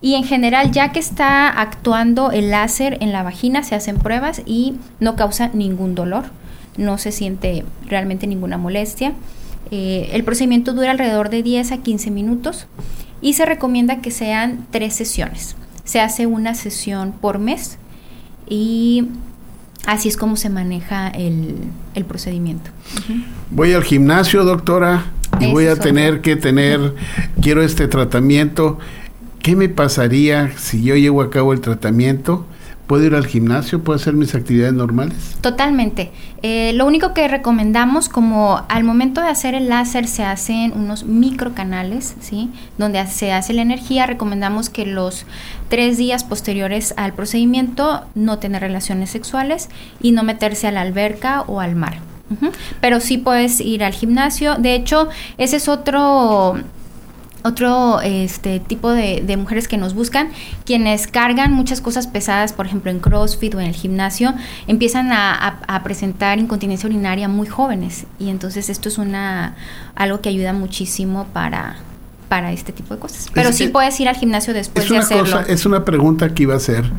Y 0.00 0.16
en 0.16 0.24
general, 0.24 0.70
ya 0.70 0.92
que 0.92 0.98
está 0.98 1.48
actuando 1.48 2.30
el 2.30 2.50
láser 2.50 2.98
en 3.00 3.12
la 3.12 3.22
vagina, 3.22 3.62
se 3.62 3.74
hacen 3.74 3.96
pruebas 3.96 4.42
y 4.44 4.74
no 5.00 5.16
causa 5.16 5.48
ningún 5.54 5.94
dolor, 5.94 6.24
no 6.76 6.98
se 6.98 7.12
siente 7.12 7.64
realmente 7.86 8.26
ninguna 8.26 8.58
molestia. 8.58 9.12
Eh, 9.70 10.10
el 10.12 10.24
procedimiento 10.24 10.72
dura 10.72 10.90
alrededor 10.90 11.30
de 11.30 11.42
10 11.42 11.72
a 11.72 11.78
15 11.78 12.10
minutos 12.10 12.66
y 13.20 13.34
se 13.34 13.46
recomienda 13.46 14.00
que 14.00 14.10
sean 14.10 14.66
tres 14.70 14.94
sesiones. 14.94 15.56
Se 15.84 16.00
hace 16.00 16.26
una 16.26 16.54
sesión 16.54 17.12
por 17.12 17.38
mes 17.38 17.78
y 18.48 19.08
así 19.86 20.08
es 20.08 20.16
como 20.16 20.36
se 20.36 20.50
maneja 20.50 21.08
el, 21.08 22.04
procedimiento. 22.06 22.70
Voy 23.50 23.72
al 23.72 23.82
gimnasio, 23.82 24.44
doctora, 24.44 25.06
y 25.40 25.50
voy 25.52 25.66
a 25.66 25.76
tener 25.76 26.20
que 26.20 26.36
tener, 26.36 26.94
quiero 27.40 27.62
este 27.62 27.88
tratamiento. 27.88 28.78
¿Qué 29.40 29.56
me 29.56 29.68
pasaría 29.68 30.52
si 30.56 30.82
yo 30.82 30.96
llevo 30.96 31.22
a 31.22 31.30
cabo 31.30 31.52
el 31.52 31.60
tratamiento? 31.60 32.46
¿Puedo 32.86 33.04
ir 33.04 33.14
al 33.14 33.26
gimnasio? 33.26 33.82
¿Puedo 33.82 33.96
hacer 33.96 34.12
mis 34.12 34.34
actividades 34.34 34.74
normales? 34.74 35.36
Totalmente. 35.40 36.10
Eh, 36.42 36.72
lo 36.74 36.86
único 36.86 37.14
que 37.14 37.26
recomendamos, 37.28 38.10
como 38.10 38.62
al 38.68 38.84
momento 38.84 39.22
de 39.22 39.28
hacer 39.28 39.54
el 39.54 39.70
láser 39.70 40.06
se 40.06 40.22
hacen 40.22 40.72
unos 40.74 41.04
microcanales, 41.04 42.14
¿sí? 42.20 42.50
Donde 42.76 43.06
se 43.06 43.32
hace 43.32 43.54
la 43.54 43.62
energía, 43.62 44.04
recomendamos 44.04 44.68
que 44.68 44.84
los 44.84 45.24
tres 45.70 45.96
días 45.96 46.24
posteriores 46.24 46.92
al 46.98 47.14
procedimiento 47.14 48.04
no 48.14 48.38
tener 48.38 48.60
relaciones 48.60 49.08
sexuales 49.08 49.70
y 50.02 50.12
no 50.12 50.22
meterse 50.22 50.66
a 50.66 50.72
la 50.72 50.82
alberca 50.82 51.42
o 51.42 51.60
al 51.60 51.76
mar. 51.76 52.00
Pero 52.80 53.00
sí 53.00 53.16
puedes 53.18 53.60
ir 53.60 53.84
al 53.84 53.92
gimnasio. 53.92 54.56
De 54.56 54.74
hecho, 54.74 55.08
ese 55.38 55.56
es 55.56 55.68
otro 55.68 56.56
otro 57.44 58.00
este 58.00 58.58
tipo 58.58 58.90
de, 58.90 59.36
mujeres 59.36 59.68
que 59.68 59.76
nos 59.76 59.94
buscan, 59.94 60.30
quienes 60.64 61.06
cargan 61.06 61.52
muchas 61.52 61.82
cosas 61.82 62.06
pesadas, 62.06 62.54
por 62.54 62.66
ejemplo 62.66 62.90
en 62.90 63.00
CrossFit 63.00 63.54
o 63.54 63.60
en 63.60 63.66
el 63.66 63.74
gimnasio, 63.74 64.32
empiezan 64.66 65.10
a, 65.12 65.80
presentar 65.84 66.38
incontinencia 66.38 66.88
urinaria 66.88 67.28
muy 67.28 67.46
jóvenes 67.46 68.06
y 68.18 68.30
entonces 68.30 68.70
esto 68.70 68.88
es 68.88 68.96
una 68.96 69.54
algo 69.94 70.22
que 70.22 70.30
ayuda 70.30 70.54
muchísimo 70.54 71.26
para 71.32 71.76
para 72.30 72.52
este 72.52 72.72
tipo 72.72 72.94
de 72.94 73.00
cosas. 73.00 73.28
Pero 73.34 73.52
sí 73.52 73.68
puedes 73.68 74.00
ir 74.00 74.08
al 74.08 74.16
gimnasio 74.16 74.54
después 74.54 74.88
de 74.88 74.96
hacerlo. 74.96 75.40
es 75.40 75.66
una 75.66 75.84
pregunta 75.84 76.32
que 76.32 76.44
iba 76.44 76.54
a 76.54 76.56
hacer. 76.56 76.90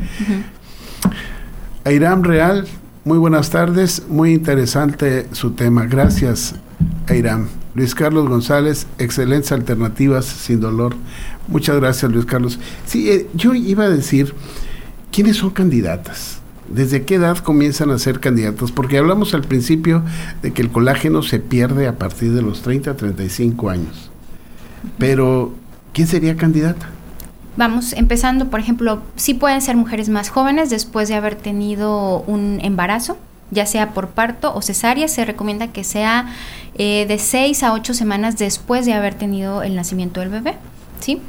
Airam 1.84 2.22
Real, 2.22 2.66
muy 3.04 3.18
buenas 3.18 3.50
tardes, 3.50 4.04
muy 4.08 4.32
interesante 4.32 5.26
su 5.32 5.50
tema. 5.50 5.86
Gracias, 5.86 6.54
Airam. 7.08 7.48
Luis 7.76 7.94
Carlos 7.94 8.26
González, 8.26 8.86
excelentes 8.96 9.52
alternativas 9.52 10.24
sin 10.24 10.60
dolor. 10.60 10.96
Muchas 11.46 11.76
gracias, 11.76 12.10
Luis 12.10 12.24
Carlos. 12.24 12.58
Sí, 12.86 13.10
eh, 13.10 13.28
yo 13.34 13.52
iba 13.52 13.84
a 13.84 13.90
decir, 13.90 14.34
¿quiénes 15.12 15.36
son 15.36 15.50
candidatas? 15.50 16.40
¿Desde 16.70 17.04
qué 17.04 17.16
edad 17.16 17.36
comienzan 17.36 17.90
a 17.90 17.98
ser 17.98 18.18
candidatas? 18.18 18.72
Porque 18.72 18.96
hablamos 18.96 19.34
al 19.34 19.42
principio 19.42 20.02
de 20.40 20.54
que 20.54 20.62
el 20.62 20.70
colágeno 20.70 21.22
se 21.22 21.38
pierde 21.38 21.86
a 21.86 21.98
partir 21.98 22.32
de 22.32 22.40
los 22.40 22.62
30 22.62 22.92
a 22.92 22.96
35 22.96 23.68
años. 23.68 24.10
Pero, 24.96 25.52
¿quién 25.92 26.06
sería 26.06 26.34
candidata? 26.34 26.88
Vamos, 27.58 27.92
empezando, 27.92 28.48
por 28.48 28.58
ejemplo, 28.58 29.02
sí 29.16 29.34
pueden 29.34 29.60
ser 29.60 29.76
mujeres 29.76 30.08
más 30.08 30.30
jóvenes 30.30 30.70
después 30.70 31.10
de 31.10 31.14
haber 31.14 31.34
tenido 31.34 32.22
un 32.22 32.58
embarazo, 32.62 33.18
ya 33.50 33.66
sea 33.66 33.90
por 33.90 34.08
parto 34.10 34.54
o 34.54 34.62
cesárea, 34.62 35.08
se 35.08 35.24
recomienda 35.24 35.68
que 35.68 35.84
sea 35.84 36.32
eh, 36.76 37.06
de 37.08 37.18
6 37.18 37.62
a 37.62 37.72
8 37.72 37.94
semanas 37.94 38.38
después 38.38 38.86
de 38.86 38.92
haber 38.92 39.14
tenido 39.14 39.62
el 39.62 39.74
nacimiento 39.74 40.20
del 40.20 40.30
bebé, 40.30 40.54
¿sí? 41.00 41.20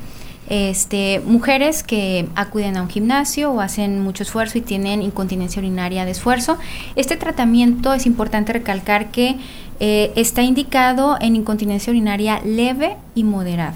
Este, 0.50 1.22
mujeres 1.26 1.84
que 1.84 2.30
acuden 2.36 2.78
a 2.78 2.82
un 2.82 2.90
gimnasio 2.90 3.52
o 3.52 3.60
hacen 3.60 4.02
mucho 4.02 4.24
esfuerzo 4.24 4.58
y 4.58 4.62
tienen 4.62 5.02
incontinencia 5.02 5.60
urinaria 5.60 6.06
de 6.06 6.12
esfuerzo. 6.12 6.58
Este 6.96 7.18
tratamiento 7.18 7.94
es 7.94 8.06
importante 8.06 8.54
recalcar 8.54 9.12
que 9.12 9.36
eh, 9.82 10.14
está 10.16 10.44
indicado 10.44 11.18
en 11.20 11.36
incontinencia 11.36 11.92
urinaria 11.92 12.40
leve 12.46 12.96
y 13.14 13.26
moderada. 13.26 13.76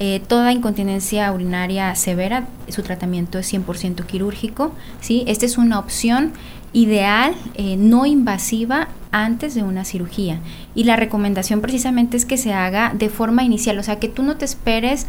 Eh, 0.00 0.20
toda 0.26 0.52
incontinencia 0.52 1.32
urinaria 1.32 1.94
severa, 1.94 2.48
su 2.68 2.82
tratamiento 2.82 3.38
es 3.38 3.52
100% 3.52 4.04
quirúrgico. 4.04 4.72
¿sí? 5.00 5.22
Esta 5.28 5.46
es 5.46 5.58
una 5.58 5.78
opción 5.78 6.32
ideal, 6.74 7.34
eh, 7.54 7.76
no 7.78 8.04
invasiva 8.04 8.88
antes 9.12 9.54
de 9.54 9.62
una 9.62 9.84
cirugía. 9.84 10.40
Y 10.74 10.84
la 10.84 10.96
recomendación 10.96 11.62
precisamente 11.62 12.18
es 12.18 12.26
que 12.26 12.36
se 12.36 12.52
haga 12.52 12.92
de 12.92 13.08
forma 13.08 13.44
inicial, 13.44 13.78
o 13.78 13.82
sea, 13.82 13.98
que 13.98 14.08
tú 14.08 14.22
no 14.22 14.36
te 14.36 14.44
esperes 14.44 15.06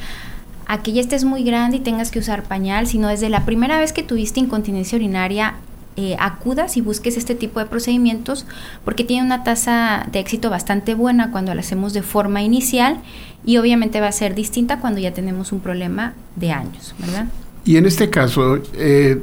a 0.68 0.82
que 0.82 0.94
ya 0.94 1.02
estés 1.02 1.26
muy 1.26 1.44
grande 1.44 1.78
y 1.78 1.80
tengas 1.82 2.12
que 2.12 2.20
usar 2.20 2.44
pañal, 2.44 2.88
sino 2.88 3.08
desde 3.10 3.30
la 3.30 3.46
primera 3.46 3.78
vez 3.80 3.94
que 3.94 4.04
tuviste 4.04 4.40
incontinencia 4.40 4.96
urinaria, 4.96 5.56
eh, 5.98 6.16
acudas 6.20 6.76
y 6.76 6.82
busques 6.82 7.16
este 7.16 7.36
tipo 7.36 7.62
de 7.62 7.68
procedimientos 7.68 8.46
porque 8.84 9.06
tiene 9.06 9.26
una 9.26 9.46
tasa 9.46 10.06
de 10.12 10.20
éxito 10.20 10.50
bastante 10.50 10.94
buena 10.94 11.32
cuando 11.32 11.54
lo 11.54 11.62
hacemos 11.62 11.94
de 11.94 12.02
forma 12.02 12.42
inicial 12.42 13.00
y 13.46 13.58
obviamente 13.58 14.02
va 14.02 14.08
a 14.08 14.12
ser 14.12 14.36
distinta 14.36 14.82
cuando 14.82 15.00
ya 15.00 15.14
tenemos 15.14 15.54
un 15.54 15.62
problema 15.62 16.14
de 16.36 16.52
años, 16.52 16.94
¿verdad? 17.00 17.28
Y 17.64 17.78
en 17.78 17.86
este 17.86 18.10
caso, 18.10 18.60
eh, 18.74 19.22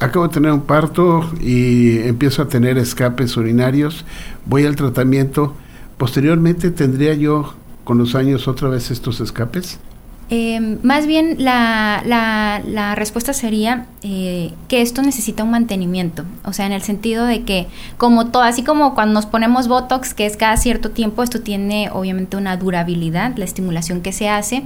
acabo 0.00 0.28
de 0.28 0.34
tener 0.34 0.52
un 0.52 0.62
parto 0.62 1.28
y 1.40 1.98
empiezo 2.00 2.42
a 2.42 2.48
tener 2.48 2.78
escapes 2.78 3.36
urinarios, 3.36 4.04
voy 4.44 4.66
al 4.66 4.76
tratamiento, 4.76 5.54
posteriormente 5.96 6.70
tendría 6.70 7.14
yo 7.14 7.54
con 7.84 7.98
los 7.98 8.14
años 8.14 8.48
otra 8.48 8.68
vez 8.68 8.90
estos 8.90 9.20
escapes. 9.20 9.78
Eh, 10.28 10.78
más 10.82 11.06
bien 11.06 11.36
la, 11.38 12.02
la, 12.04 12.94
respuesta 12.96 13.32
sería 13.32 13.86
eh, 14.02 14.52
que 14.66 14.82
esto 14.82 15.00
necesita 15.02 15.44
un 15.44 15.52
mantenimiento, 15.52 16.24
o 16.44 16.52
sea, 16.52 16.66
en 16.66 16.72
el 16.72 16.82
sentido 16.82 17.26
de 17.26 17.44
que 17.44 17.68
como 17.96 18.26
todo, 18.26 18.42
así 18.42 18.64
como 18.64 18.96
cuando 18.96 19.14
nos 19.14 19.26
ponemos 19.26 19.68
Botox, 19.68 20.14
que 20.14 20.26
es 20.26 20.36
cada 20.36 20.56
cierto 20.56 20.90
tiempo, 20.90 21.22
esto 21.22 21.42
tiene 21.42 21.90
obviamente 21.92 22.36
una 22.36 22.56
durabilidad, 22.56 23.36
la 23.36 23.44
estimulación 23.44 24.00
que 24.00 24.12
se 24.12 24.28
hace, 24.28 24.64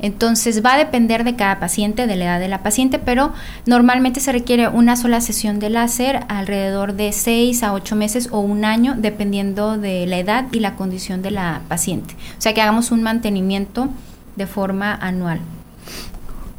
entonces 0.00 0.64
va 0.64 0.74
a 0.74 0.78
depender 0.78 1.24
de 1.24 1.36
cada 1.36 1.60
paciente, 1.60 2.06
de 2.06 2.16
la 2.16 2.24
edad 2.24 2.40
de 2.40 2.48
la 2.48 2.62
paciente, 2.62 2.98
pero 2.98 3.32
normalmente 3.66 4.20
se 4.20 4.32
requiere 4.32 4.68
una 4.68 4.96
sola 4.96 5.20
sesión 5.20 5.58
de 5.58 5.70
láser 5.70 6.20
alrededor 6.28 6.94
de 6.94 7.12
6 7.12 7.62
a 7.62 7.72
8 7.72 7.96
meses 7.96 8.28
o 8.30 8.40
un 8.40 8.64
año, 8.64 8.94
dependiendo 8.96 9.78
de 9.78 10.06
la 10.06 10.18
edad 10.18 10.46
y 10.52 10.60
la 10.60 10.76
condición 10.76 11.22
de 11.22 11.30
la 11.30 11.62
paciente. 11.68 12.14
O 12.38 12.40
sea 12.40 12.54
que 12.54 12.60
hagamos 12.60 12.90
un 12.90 13.02
mantenimiento 13.02 13.88
de 14.36 14.46
forma 14.46 14.94
anual 14.94 15.40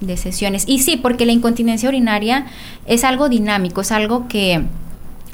de 0.01 0.17
sesiones. 0.17 0.65
Y 0.67 0.79
sí, 0.79 0.97
porque 0.97 1.25
la 1.25 1.31
incontinencia 1.31 1.87
urinaria 1.87 2.45
es 2.85 3.03
algo 3.03 3.29
dinámico, 3.29 3.81
es 3.81 3.91
algo 3.91 4.27
que 4.27 4.63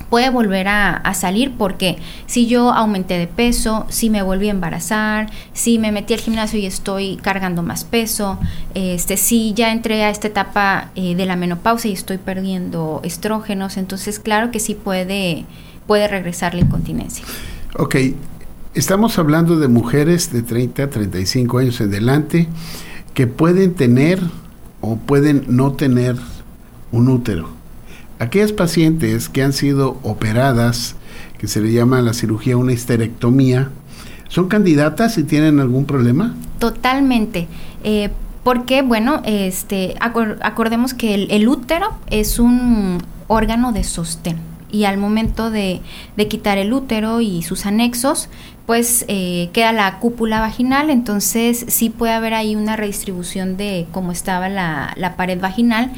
puede 0.10 0.30
volver 0.30 0.68
a, 0.68 1.02
salir 1.14 1.54
porque 1.58 1.98
si 2.26 2.48
yo 2.48 2.72
aumenté 2.72 3.18
de 3.18 3.28
peso, 3.28 3.86
si 3.90 4.10
me 4.10 4.22
volví 4.22 4.48
a 4.48 4.52
embarazar, 4.52 5.30
si 5.54 5.80
me 5.80 5.92
metí 5.92 6.14
al 6.14 6.20
gimnasio 6.20 6.60
y 6.60 6.66
estoy 6.66 7.18
cargando 7.18 7.64
más 7.64 7.84
peso, 7.84 8.38
este, 8.74 9.18
si 9.18 9.54
ya 9.54 9.72
entré 9.72 10.04
a 10.04 10.10
esta 10.10 10.28
etapa 10.28 10.92
eh, 10.96 11.16
de 11.16 11.26
la 11.26 11.36
menopausia 11.36 11.90
y 11.90 11.94
estoy 11.94 12.18
perdiendo 12.18 13.02
estrógenos, 13.04 13.78
entonces 13.78 14.20
claro 14.20 14.52
que 14.52 14.60
sí 14.60 14.76
puede, 14.76 15.46
puede 15.88 16.08
regresar 16.08 16.54
la 16.54 16.62
incontinencia. 16.62 17.26
Ok, 17.78 17.96
estamos 18.74 19.18
hablando 19.18 19.58
de 19.58 19.68
mujeres 19.68 20.32
de 20.32 20.44
30 20.44 20.84
a 20.84 20.90
35 20.90 21.58
años 21.58 21.82
en 21.82 21.88
adelante 21.88 22.48
que 23.14 23.28
pueden 23.28 23.74
tener 23.74 24.22
o 24.82 24.98
pueden 24.98 25.46
no 25.48 25.74
tener 25.74 26.16
un 26.92 27.10
útero 27.10 27.57
aquellas 28.20 28.52
pacientes 28.52 29.30
que 29.30 29.44
han 29.44 29.54
sido 29.54 30.00
operadas, 30.04 30.96
que 31.38 31.48
se 31.48 31.62
le 31.62 31.72
llama 31.72 32.02
la 32.02 32.14
cirugía 32.14 32.58
una 32.58 32.74
histerectomía, 32.74 33.70
¿son 34.28 34.48
candidatas 34.48 35.18
y 35.18 35.24
tienen 35.24 35.60
algún 35.60 35.86
problema? 35.86 36.36
Totalmente. 36.60 37.48
Eh, 37.84 38.10
porque, 38.44 38.82
bueno, 38.82 39.22
este, 39.26 39.96
acordemos 40.00 40.94
que 40.94 41.28
el, 41.30 41.48
útero 41.48 41.90
es 42.10 42.40
un 42.40 43.04
órgano 43.28 43.74
de 43.74 43.84
sostén 43.84 44.38
y 44.72 44.86
al 44.86 44.98
momento 44.98 45.52
de, 45.52 45.82
quitar 46.30 46.58
el 46.58 46.72
útero 46.72 47.20
y 47.20 47.42
sus 47.42 47.66
anexos, 47.66 48.30
pues 48.66 49.06
eh, 49.10 49.50
queda 49.52 49.74
la 49.74 50.00
cúpula 50.00 50.40
vaginal, 50.40 50.90
entonces 50.90 51.66
sí 51.68 51.90
puede 51.90 52.14
haber 52.14 52.34
ahí 52.34 52.56
una 52.56 52.78
redistribución 52.78 53.58
de 53.58 53.86
cómo 53.92 54.14
estaba 54.14 54.48
la 54.50 55.14
pared 55.18 55.40
vaginal 55.40 55.92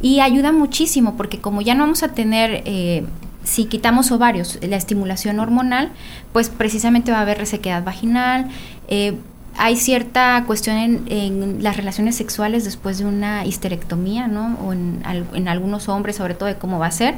y 0.00 0.20
ayuda 0.20 0.52
muchísimo 0.52 1.16
porque 1.16 1.40
como 1.40 1.60
ya 1.60 1.74
no 1.74 1.84
vamos 1.84 2.02
a 2.02 2.08
tener, 2.08 2.62
eh, 2.64 3.04
si 3.44 3.64
quitamos 3.64 4.10
ovarios, 4.12 4.58
la 4.62 4.76
estimulación 4.76 5.40
hormonal, 5.40 5.90
pues 6.32 6.48
precisamente 6.50 7.12
va 7.12 7.18
a 7.18 7.22
haber 7.22 7.38
resequedad 7.38 7.82
vaginal. 7.82 8.48
Eh, 8.88 9.14
hay 9.60 9.76
cierta 9.76 10.44
cuestión 10.46 11.04
en, 11.08 11.64
las 11.64 11.76
relaciones 11.76 12.14
sexuales 12.14 12.64
después 12.64 12.98
de 12.98 13.06
una 13.06 13.44
histerectomía, 13.44 14.28
¿no? 14.28 14.56
O 14.64 14.72
en, 14.72 15.02
en, 15.34 15.48
algunos 15.48 15.88
hombres, 15.88 16.14
sobre 16.14 16.34
todo 16.34 16.48
de 16.48 16.54
cómo 16.54 16.78
va 16.78 16.86
a 16.86 16.92
ser. 16.92 17.16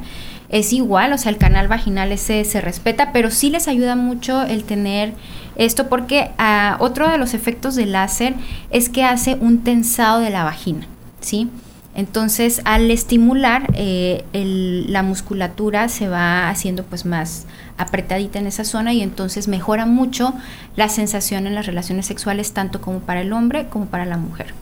Es 0.49 0.73
igual, 0.73 1.13
o 1.13 1.19
sea, 1.19 1.31
el 1.31 1.37
canal 1.37 1.69
vaginal 1.69 2.13
ese 2.13 2.45
se 2.47 2.63
respeta, 2.63 3.13
pero 3.13 3.31
sí 3.31 3.51
les 3.51 3.69
ayuda 3.69 3.95
mucho 3.95 4.43
el 4.43 4.65
tener 4.65 5.13
esto 5.57 5.89
porque 5.89 6.31
ah, 6.39 6.79
otro 6.81 7.11
de 7.11 7.19
los 7.19 7.35
efectos 7.35 7.75
del 7.75 7.93
láser 7.93 8.35
es 8.71 8.89
que 8.89 9.05
hace 9.05 9.35
un 9.35 9.63
tensado 9.63 10.21
de 10.21 10.31
la 10.31 10.43
vagina, 10.43 10.87
¿sí? 11.21 11.51
Entonces, 12.01 12.63
al 12.65 12.91
estimular, 12.91 13.71
eh, 13.75 14.25
la 14.33 15.03
musculatura 15.03 15.91
se 15.91 16.09
va 16.09 16.49
haciendo 16.49 16.83
pues 16.83 17.05
más 17.05 17.45
apretadita 17.77 18.39
en 18.39 18.47
esa 18.47 18.65
zona 18.65 18.95
y 18.95 19.03
entonces 19.03 19.49
mejora 19.49 19.85
mucho 19.85 20.33
la 20.77 20.89
sensación 20.89 21.47
en 21.47 21.55
las 21.55 21.67
relaciones 21.67 22.07
sexuales, 22.07 22.53
tanto 22.53 22.81
como 22.81 23.01
para 23.01 23.21
el 23.21 23.35
hombre 23.35 23.67
como 23.69 23.85
para 23.85 24.07
la 24.07 24.17
mujer. 24.17 24.55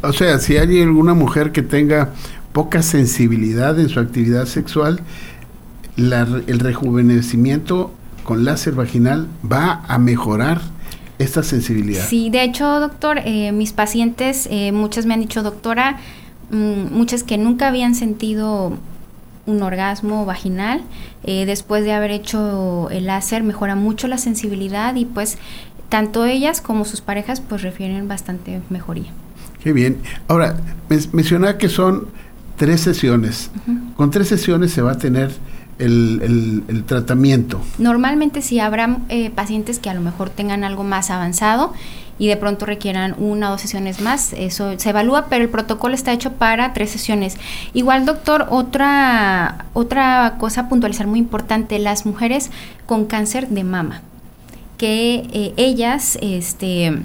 O 0.00 0.14
sea, 0.14 0.38
si 0.38 0.56
hay 0.56 0.80
alguna 0.80 1.12
mujer 1.12 1.52
que 1.52 1.60
tenga 1.60 2.14
poca 2.54 2.80
sensibilidad 2.80 3.78
en 3.78 3.90
su 3.90 4.00
actividad 4.00 4.46
sexual, 4.46 5.00
el 5.98 6.60
rejuvenecimiento 6.60 7.92
con 8.24 8.46
láser 8.46 8.72
vaginal 8.72 9.28
va 9.44 9.84
a 9.86 9.98
mejorar 9.98 10.62
esta 11.18 11.42
sensibilidad. 11.42 12.06
Sí, 12.06 12.30
de 12.30 12.42
hecho, 12.42 12.80
doctor, 12.80 13.18
eh, 13.26 13.52
mis 13.52 13.74
pacientes, 13.74 14.48
eh, 14.50 14.72
muchas 14.72 15.04
me 15.04 15.12
han 15.12 15.20
dicho, 15.20 15.42
doctora, 15.42 15.98
muchas 16.50 17.22
que 17.22 17.38
nunca 17.38 17.68
habían 17.68 17.94
sentido 17.94 18.76
un 19.46 19.62
orgasmo 19.62 20.24
vaginal. 20.26 20.82
Eh, 21.24 21.46
después 21.46 21.84
de 21.84 21.92
haber 21.92 22.10
hecho 22.10 22.88
el 22.90 23.06
láser 23.06 23.42
mejora 23.42 23.74
mucho 23.74 24.08
la 24.08 24.18
sensibilidad 24.18 24.94
y 24.94 25.04
pues 25.04 25.38
tanto 25.88 26.24
ellas 26.24 26.60
como 26.60 26.84
sus 26.84 27.00
parejas 27.00 27.40
pues 27.40 27.62
refieren 27.62 28.08
bastante 28.08 28.60
mejoría. 28.70 29.10
Qué 29.62 29.72
bien. 29.72 29.98
Ahora, 30.28 30.56
menciona 31.12 31.58
que 31.58 31.68
son 31.68 32.08
tres 32.56 32.80
sesiones. 32.80 33.50
Con 33.96 34.10
tres 34.10 34.28
sesiones 34.28 34.72
se 34.72 34.82
va 34.82 34.92
a 34.92 34.98
tener 34.98 35.30
el, 35.78 36.84
tratamiento. 36.86 37.60
Normalmente 37.78 38.42
si 38.42 38.60
habrá 38.60 38.98
eh, 39.08 39.30
pacientes 39.30 39.78
que 39.78 39.90
a 39.90 39.94
lo 39.94 40.00
mejor 40.00 40.30
tengan 40.30 40.64
algo 40.64 40.84
más 40.84 41.10
avanzado 41.10 41.72
y 42.20 42.28
de 42.28 42.36
pronto 42.36 42.66
requieran 42.66 43.14
una 43.18 43.48
o 43.48 43.52
dos 43.52 43.62
sesiones 43.62 44.02
más, 44.02 44.34
eso 44.34 44.78
se 44.78 44.90
evalúa, 44.90 45.28
pero 45.30 45.42
el 45.42 45.48
protocolo 45.48 45.94
está 45.94 46.12
hecho 46.12 46.34
para 46.34 46.74
tres 46.74 46.90
sesiones. 46.90 47.38
Igual, 47.72 48.04
doctor, 48.04 48.46
otra, 48.50 49.64
otra 49.72 50.36
cosa 50.38 50.60
a 50.60 50.68
puntualizar 50.68 51.06
muy 51.06 51.18
importante, 51.18 51.78
las 51.78 52.04
mujeres 52.04 52.50
con 52.84 53.06
cáncer 53.06 53.48
de 53.48 53.64
mama, 53.64 54.02
que 54.76 55.26
eh, 55.32 55.54
ellas, 55.56 56.18
este, 56.20 57.02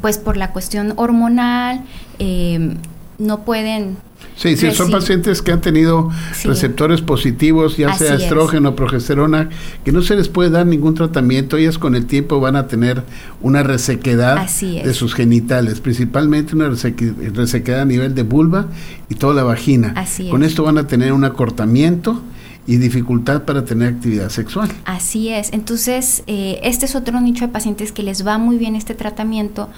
pues 0.00 0.18
por 0.18 0.36
la 0.36 0.50
cuestión 0.50 0.94
hormonal, 0.96 1.84
eh, 2.18 2.74
no 3.18 3.42
pueden 3.42 3.96
Sí, 4.36 4.54
sí, 4.56 4.70
son 4.72 4.90
pacientes 4.90 5.40
que 5.40 5.50
han 5.50 5.62
tenido 5.62 6.10
receptores 6.44 7.00
positivos, 7.00 7.78
ya 7.78 7.94
sea 7.94 8.14
estrógeno 8.14 8.70
o 8.70 8.76
progesterona, 8.76 9.48
que 9.82 9.92
no 9.92 10.02
se 10.02 10.14
les 10.14 10.28
puede 10.28 10.50
dar 10.50 10.66
ningún 10.66 10.94
tratamiento. 10.94 11.56
Ellas 11.56 11.78
con 11.78 11.94
el 11.94 12.04
tiempo 12.04 12.38
van 12.38 12.54
a 12.54 12.68
tener 12.68 13.02
una 13.40 13.62
resequedad 13.62 14.46
de 14.46 14.94
sus 14.94 15.14
genitales, 15.14 15.80
principalmente 15.80 16.54
una 16.54 16.68
resequedad 16.68 17.80
a 17.80 17.84
nivel 17.86 18.14
de 18.14 18.22
vulva 18.22 18.66
y 19.08 19.14
toda 19.14 19.34
la 19.34 19.42
vagina. 19.42 19.94
con 20.30 20.42
esto 20.42 20.62
van 20.62 20.78
a 20.78 20.86
tener 20.86 21.12
un 21.14 21.24
acortamiento 21.24 22.22
y 22.66 22.78
dificultad 22.78 23.44
para 23.44 23.64
tener 23.64 23.94
actividad 23.94 24.28
sexual. 24.28 24.68
Así 24.84 25.28
es. 25.28 25.52
Entonces, 25.52 26.24
eh, 26.26 26.58
este 26.62 26.86
es 26.86 26.96
otro 26.96 27.20
nicho 27.20 27.46
de 27.46 27.52
pacientes 27.52 27.92
que 27.92 28.02
les 28.02 28.26
va 28.26 28.38
muy 28.38 28.58
bien 28.58 28.74
este 28.74 28.94
tratamiento, 28.94 29.70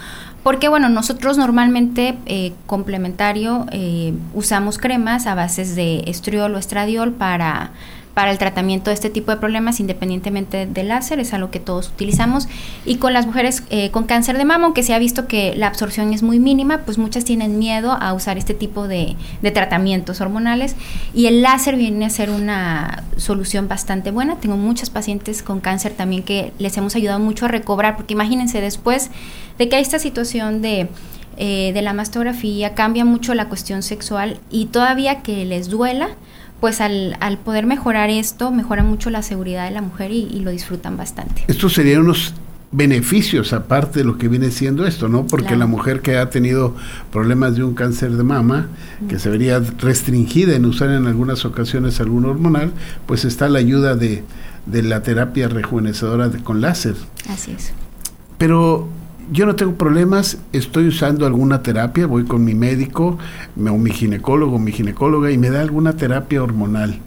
porque 0.42 0.68
bueno, 0.68 0.88
nosotros 0.88 1.37
normalmente 1.37 2.16
eh, 2.26 2.52
complementario 2.66 3.66
eh, 3.73 4.14
usamos 4.35 4.78
cremas 4.78 5.26
a 5.26 5.35
bases 5.35 5.75
de 5.75 6.04
estriol 6.07 6.54
o 6.54 6.59
estradiol 6.59 7.12
para 7.12 7.73
para 8.18 8.32
el 8.32 8.38
tratamiento 8.38 8.90
de 8.90 8.94
este 8.94 9.10
tipo 9.10 9.30
de 9.30 9.37
problemas 9.37 9.78
independientemente 9.78 10.66
del 10.66 10.88
láser, 10.88 11.20
es 11.20 11.32
algo 11.34 11.52
que 11.52 11.60
todos 11.60 11.87
utilizamos. 11.87 12.48
Y 12.84 12.96
con 12.96 13.12
las 13.12 13.26
mujeres 13.26 13.62
eh, 13.70 13.92
con 13.92 14.06
cáncer 14.06 14.37
de 14.38 14.44
mama, 14.44 14.64
aunque 14.64 14.82
se 14.82 14.92
ha 14.92 14.98
visto 14.98 15.28
que 15.28 15.54
la 15.54 15.68
absorción 15.68 16.12
es 16.12 16.25
muy 16.25 16.40
mínima, 16.40 16.78
pues 16.78 16.98
muchas 16.98 17.25
tienen 17.25 17.60
miedo 17.60 17.92
a 17.92 18.12
usar 18.14 18.37
este 18.37 18.54
tipo 18.54 18.88
de, 18.88 19.14
tratamientos 19.54 20.20
hormonales 20.20 20.75
y 21.14 21.26
el 21.26 21.42
láser 21.42 21.76
viene 21.76 22.06
a 22.06 22.10
ser 22.10 22.30
una 22.30 23.04
solución 23.16 23.68
bastante 23.68 24.10
buena. 24.10 24.34
Tengo 24.40 24.56
muchas 24.56 24.90
pacientes 24.90 25.44
con 25.44 25.60
cáncer 25.60 25.92
también 25.92 26.25
que 26.25 26.52
les 26.58 26.76
hemos 26.76 26.96
ayudado 26.96 27.20
mucho 27.20 27.44
a 27.44 27.48
recobrar, 27.48 27.96
porque 27.96 28.14
imagínense 28.14 28.60
después 28.60 29.12
de 29.58 29.68
que 29.68 29.76
hay 29.76 29.82
esta 29.82 30.00
situación 30.00 30.60
de... 30.60 30.88
Eh, 31.40 31.70
de 31.72 31.82
la 31.82 31.92
mastografía 31.92 32.75
cambia 32.75 33.04
mucho 33.04 33.32
la 33.32 33.48
cuestión 33.48 33.84
sexual 33.84 34.40
y 34.50 34.66
todavía 34.66 35.22
que 35.22 35.44
les 35.44 35.68
duela, 35.68 36.08
pues 36.60 36.80
al, 36.80 37.16
al, 37.20 37.38
poder 37.38 37.66
mejorar 37.66 38.10
esto, 38.10 38.50
mejora 38.50 38.82
mucho 38.82 39.10
la 39.10 39.22
seguridad 39.22 39.66
de 39.66 39.72
la 39.72 39.82
mujer 39.82 40.10
y, 40.10 40.40
lo 40.40 40.50
disfrutan 40.50 40.96
bastante. 40.96 41.44
Estos 41.46 41.72
serían 41.74 42.02
unos 42.02 42.34
beneficios 42.70 43.52
aparte 43.52 44.00
de 44.00 44.04
lo 44.04 44.18
que 44.18 44.28
viene 44.28 44.50
siendo 44.50 44.86
esto, 44.86 45.08
¿no? 45.08 45.26
Porque 45.26 45.56
la 45.56 45.66
mujer 45.66 46.02
que 46.02 46.18
ha 46.18 46.28
tenido 46.28 46.74
problemas 47.10 47.56
de 47.56 47.64
un 47.64 47.74
cáncer 47.74 48.12
de 48.12 48.22
mama, 48.22 48.68
que 49.08 49.18
se 49.18 49.30
vería 49.30 49.60
restringida 49.78 50.54
en 50.54 50.66
usar 50.66 50.90
en 50.90 51.06
algunas 51.06 51.44
ocasiones 51.44 52.00
algún 52.00 52.26
hormonal, 52.26 52.72
pues 53.06 53.24
está 53.24 53.48
la 53.48 53.58
ayuda 53.58 53.94
de, 53.94 54.22
de 54.66 54.82
la 54.82 55.02
terapia 55.02 55.48
rejuvenecedora 55.48 56.30
con 56.44 56.60
láser. 56.60 56.94
Así 57.28 57.52
es. 57.52 57.72
Pero 58.36 58.88
yo 59.30 59.47
no 59.47 59.56
tengo 59.56 59.75
problemas, 59.75 60.38
estoy 60.52 60.88
usando 60.88 61.26
alguna 61.26 61.62
terapia, 61.62 62.06
voy 62.06 62.25
con 62.25 62.44
mi 62.44 62.54
médico 62.54 63.18
o 63.56 63.78
mi 63.78 63.90
ginecólogo 63.90 64.58
mi 64.58 64.73
ginecóloga 64.73 65.30
y 65.30 65.38
me 65.38 65.50
da 65.50 65.61
alguna 65.61 65.94
terapia 65.94 66.42
hormonal. 66.42 66.99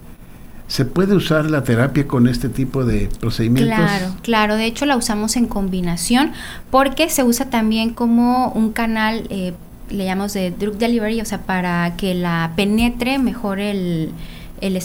¿Se 0.67 0.85
puede 0.85 1.15
usar 1.15 1.51
la 1.51 1.63
terapia 1.63 2.07
con 2.07 2.27
este 2.27 2.47
tipo 2.47 2.85
de 2.85 3.09
procedimientos? 3.19 3.75
Claro, 3.75 4.15
claro. 4.21 4.55
De 4.55 4.65
hecho, 4.65 4.85
la 4.85 4.95
usamos 4.95 5.35
en 5.35 5.47
combinación 5.47 6.31
porque 6.69 7.09
se 7.09 7.23
usa 7.23 7.49
también 7.49 7.93
como 7.93 8.49
un 8.53 8.71
canal, 8.71 9.27
eh, 9.29 9.53
le 9.89 10.05
llamamos 10.05 10.31
de 10.31 10.51
drug 10.51 10.77
delivery, 10.77 11.19
o 11.19 11.25
sea, 11.25 11.41
para 11.41 11.97
que 11.97 12.13
la 12.15 12.53
penetre 12.55 13.19
mejor 13.19 13.59
el, 13.59 14.11
el. 14.61 14.77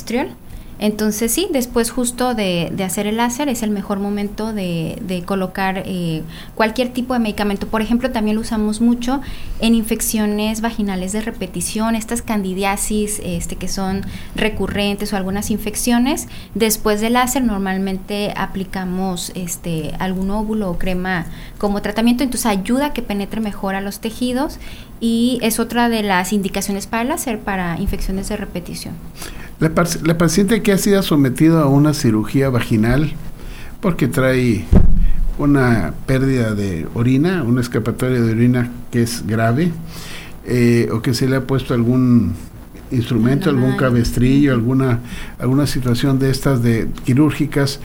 Entonces 0.79 1.33
sí, 1.33 1.49
después 1.51 1.91
justo 1.91 2.35
de, 2.35 2.73
hacer 2.85 3.07
el 3.07 3.17
láser 3.17 3.49
es 3.49 3.62
el 3.62 3.71
mejor 3.71 3.99
momento 3.99 4.53
de, 4.53 5.23
colocar 5.25 5.83
eh, 5.87 6.23
cualquier 6.55 6.93
tipo 6.93 7.15
de 7.15 7.21
medicamento. 7.21 7.67
Por 7.67 7.81
ejemplo, 7.81 8.11
también 8.11 8.37
lo 8.37 8.43
usamos 8.43 8.81
mucho 8.81 9.21
en 9.61 9.75
infecciones 9.75 10.61
vaginales 10.61 11.12
de 11.12 11.23
repetición, 11.23 11.95
estas 11.95 12.23
candidiasis 12.23 13.21
este, 13.25 13.57
que 13.57 13.69
son 13.69 14.03
recurrentes 14.35 15.12
o 15.12 15.17
algunas 15.17 15.51
infecciones. 15.51 16.29
Después 16.55 17.01
del 17.01 17.15
láser 17.15 17.43
normalmente 17.43 18.35
aplicamos 18.37 19.33
este, 19.35 19.93
algún 19.99 20.31
óvulo 20.31 20.71
o 20.71 20.79
crema 20.79 21.27
como 21.59 21.81
tratamiento, 21.81 22.23
entonces 22.23 22.47
ayuda 22.47 22.87
a 22.87 22.93
que 22.93 23.03
penetre 23.03 23.41
mejor 23.41 23.75
a 23.75 23.81
los 23.81 24.01
tejidos 24.01 24.59
y 25.01 25.39
es 25.43 25.59
otra 25.59 25.89
de 25.89 26.03
las 26.03 26.33
indicaciones 26.33 26.87
para 26.87 27.03
el 27.03 27.09
láser 27.09 27.41
para 27.41 27.79
infecciones 27.81 28.29
de 28.29 28.37
repetición. 28.37 28.95
La, 29.59 29.73
la 30.05 30.19
paciente 30.19 30.62
que 30.62 30.73
ha 30.73 30.79
sido 30.79 31.03
sometida 31.03 31.62
a 31.62 31.66
una 31.66 31.95
cirugía 31.95 32.51
vaginal 32.51 33.12
porque 33.81 34.09
trae 34.09 34.64
una 35.38 35.95
pérdida 36.07 36.55
de 36.55 36.87
orina, 36.95 37.42
una 37.42 37.61
escapatoria 37.61 38.21
de 38.21 38.33
orina 38.33 38.71
que 38.90 39.03
es 39.03 39.27
grave, 39.27 39.73
eh, 40.47 40.88
o 40.92 41.03
que 41.03 41.14
se 41.14 41.29
le 41.29 41.37
ha 41.37 41.40
puesto 41.42 41.75
algún 41.75 42.35
instrumento, 42.90 43.51
algún 43.51 43.77
cabestrillo, 43.77 44.53
alguna, 44.53 45.01
alguna 45.38 45.66
situación 45.66 46.19
de 46.19 46.31
estas 46.31 46.62
de 46.62 46.88
quirúrgicas, 47.05 47.81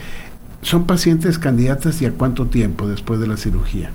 ¿son 0.62 0.86
pacientes 0.86 1.38
candidatas 1.38 2.00
y 2.02 2.06
a 2.06 2.12
cuánto 2.12 2.46
tiempo 2.46 2.86
después 2.86 3.20
de 3.20 3.26
la 3.26 3.36
cirugía? 3.36 3.90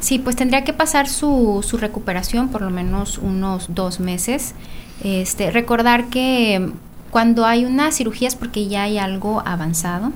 Sí, 0.00 0.18
pues 0.18 0.36
tendría 0.36 0.64
que 0.64 0.72
pasar 0.72 1.08
su, 1.08 1.64
su 1.66 1.78
recuperación 1.78 2.48
por 2.48 2.62
lo 2.62 2.70
menos 2.70 3.18
unos 3.18 3.68
dos 3.74 4.00
meses. 4.00 4.54
Este, 5.02 5.50
recordar 5.50 6.08
que 6.08 6.72
cuando 7.12 7.44
hay 7.44 7.66
una 7.66 7.92
cirugía 7.92 8.26
es 8.26 8.36
porque 8.36 8.68
ya 8.68 8.84
hay 8.84 8.96
algo 8.96 9.42
avanzado. 9.44 10.12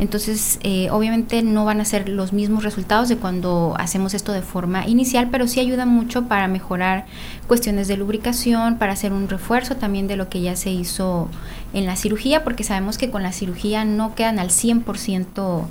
Entonces, 0.00 0.58
eh, 0.64 0.88
obviamente 0.90 1.44
no 1.44 1.64
van 1.64 1.80
a 1.80 1.84
ser 1.84 2.08
los 2.08 2.32
mismos 2.32 2.64
resultados 2.64 3.08
de 3.08 3.18
cuando 3.18 3.76
hacemos 3.78 4.14
esto 4.14 4.32
de 4.32 4.42
forma 4.42 4.88
inicial, 4.88 5.28
pero 5.30 5.46
sí 5.46 5.60
ayuda 5.60 5.86
mucho 5.86 6.24
para 6.24 6.48
mejorar 6.48 7.06
cuestiones 7.46 7.86
de 7.86 7.96
lubricación, 7.96 8.78
para 8.78 8.94
hacer 8.94 9.12
un 9.12 9.28
refuerzo 9.28 9.76
también 9.76 10.08
de 10.08 10.16
lo 10.16 10.28
que 10.28 10.40
ya 10.40 10.56
se 10.56 10.70
hizo 10.70 11.28
en 11.72 11.86
la 11.86 11.94
cirugía, 11.94 12.42
porque 12.42 12.64
sabemos 12.64 12.98
que 12.98 13.10
con 13.10 13.22
la 13.22 13.32
cirugía 13.32 13.84
no 13.84 14.16
quedan 14.16 14.40
al 14.40 14.48
100% 14.48 15.66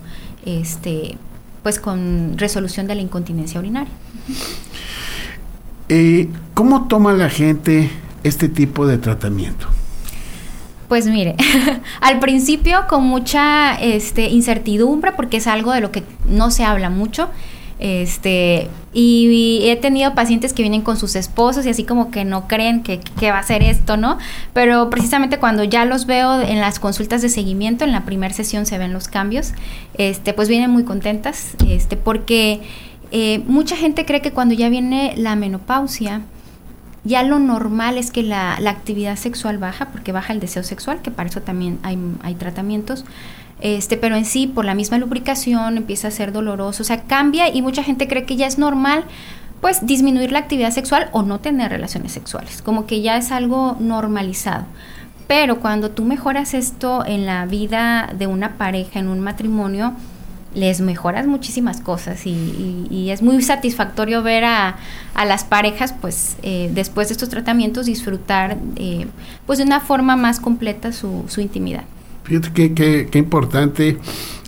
este, 0.45 1.17
pues 1.61 1.77
con 1.77 2.37
resolución 2.37 2.87
de 2.87 2.95
la 2.95 3.01
incontinencia 3.01 3.59
urinaria. 3.59 3.91
Eh, 5.89 6.29
¿Cómo 6.53 6.87
toma 6.87 7.11
la 7.11 7.29
gente 7.29 7.89
este 8.23 8.47
tipo 8.47 8.87
de 8.87 8.97
tratamiento? 8.97 9.67
Pues 10.89 11.05
mire, 11.05 11.35
al 12.01 12.19
principio 12.19 12.87
con 12.89 13.03
mucha 13.05 13.75
este, 13.75 14.27
incertidumbre 14.29 15.11
porque 15.13 15.37
es 15.37 15.47
algo 15.47 15.71
de 15.71 15.81
lo 15.81 15.91
que 15.91 16.03
no 16.27 16.51
se 16.51 16.65
habla 16.65 16.89
mucho. 16.89 17.29
Este, 17.77 18.67
y, 18.91 19.61
he 19.69 19.77
tenido 19.77 20.13
pacientes 20.13 20.51
que 20.51 20.63
vienen 20.63 20.81
con 20.81 20.97
sus 20.97 21.15
esposos 21.15 21.65
y 21.65 21.69
así 21.69 21.85
como 21.85 22.11
que 22.11 22.25
no 22.25 22.47
creen 22.47 22.83
que, 22.83 22.99
que, 22.99 23.31
va 23.31 23.37
a 23.37 23.43
ser 23.43 23.63
esto, 23.63 23.95
¿no? 23.95 24.17
Pero 24.51 24.89
precisamente 24.89 25.37
cuando 25.37 25.63
ya 25.63 25.85
los 25.85 26.05
veo 26.05 26.41
en 26.41 26.59
las 26.59 26.79
consultas 26.79 27.21
de 27.21 27.29
seguimiento, 27.29 27.85
en 27.85 27.93
la 27.93 28.03
primera 28.03 28.33
sesión 28.33 28.65
se 28.65 28.77
ven 28.77 28.91
los 28.91 29.07
cambios, 29.07 29.53
este, 29.93 30.33
pues 30.33 30.49
vienen 30.49 30.71
muy 30.71 30.83
contentas, 30.83 31.51
este, 31.65 31.95
porque 31.95 32.59
eh, 33.11 33.43
mucha 33.47 33.77
gente 33.77 34.05
cree 34.05 34.21
que 34.21 34.31
cuando 34.31 34.55
ya 34.55 34.67
viene 34.67 35.13
la 35.15 35.37
menopausia, 35.37 36.21
ya 37.03 37.23
lo 37.23 37.39
normal 37.39 37.97
es 37.97 38.11
que 38.11 38.23
la, 38.23 38.55
actividad 38.55 39.15
sexual 39.15 39.57
baja, 39.57 39.87
porque 39.87 40.11
baja 40.11 40.33
el 40.33 40.39
deseo 40.39 40.63
sexual, 40.63 41.01
que 41.01 41.11
para 41.11 41.29
eso 41.29 41.41
también 41.41 41.79
hay, 41.83 41.97
hay 42.23 42.35
tratamientos. 42.35 43.05
Este, 43.61 43.97
pero 43.97 44.15
en 44.15 44.25
sí, 44.25 44.47
por 44.47 44.65
la 44.65 44.73
misma 44.73 44.97
lubricación, 44.97 45.77
empieza 45.77 46.07
a 46.07 46.11
ser 46.11 46.31
doloroso, 46.31 46.83
o 46.83 46.85
sea, 46.85 47.03
cambia 47.03 47.53
y 47.53 47.61
mucha 47.61 47.83
gente 47.83 48.07
cree 48.07 48.25
que 48.25 48.37
ya 48.37 48.47
es 48.47 48.57
normal, 48.57 49.03
pues, 49.61 49.85
disminuir 49.85 50.31
la 50.31 50.39
actividad 50.39 50.71
sexual 50.71 51.09
o 51.11 51.23
no 51.23 51.39
tener 51.39 51.71
relaciones 51.71 52.13
sexuales, 52.13 52.61
como 52.61 52.85
que 52.85 53.01
ya 53.01 53.17
es 53.17 53.31
algo 53.31 53.75
normalizado. 53.79 54.65
Pero 55.27 55.59
cuando 55.59 55.91
tú 55.91 56.05
mejoras 56.05 56.53
esto 56.53 57.05
en 57.05 57.25
la 57.25 57.45
vida 57.45 58.09
de 58.17 58.25
una 58.27 58.57
pareja, 58.57 58.99
en 58.99 59.09
un 59.09 59.19
matrimonio, 59.19 59.93
les 60.55 60.81
mejoras 60.81 61.27
muchísimas 61.27 61.81
cosas 61.81 62.25
y, 62.25 63.09
es 63.09 63.21
muy 63.21 63.41
satisfactorio 63.41 64.21
ver 64.21 64.43
a, 64.45 64.77
las 65.15 65.43
parejas 65.43 65.93
pues 65.99 66.37
eh, 66.43 66.69
después 66.73 67.09
de 67.09 67.13
estos 67.13 67.29
tratamientos 67.29 67.85
disfrutar 67.85 68.57
eh, 68.75 69.07
pues 69.45 69.59
de 69.59 69.65
una 69.65 69.79
forma 69.79 70.15
más 70.15 70.39
completa 70.39 70.91
su, 70.91 71.25
su 71.27 71.41
intimidad. 71.41 71.83
Fíjate 72.23 72.51
qué 72.53 73.07
que, 73.09 73.17
importante, 73.17 73.97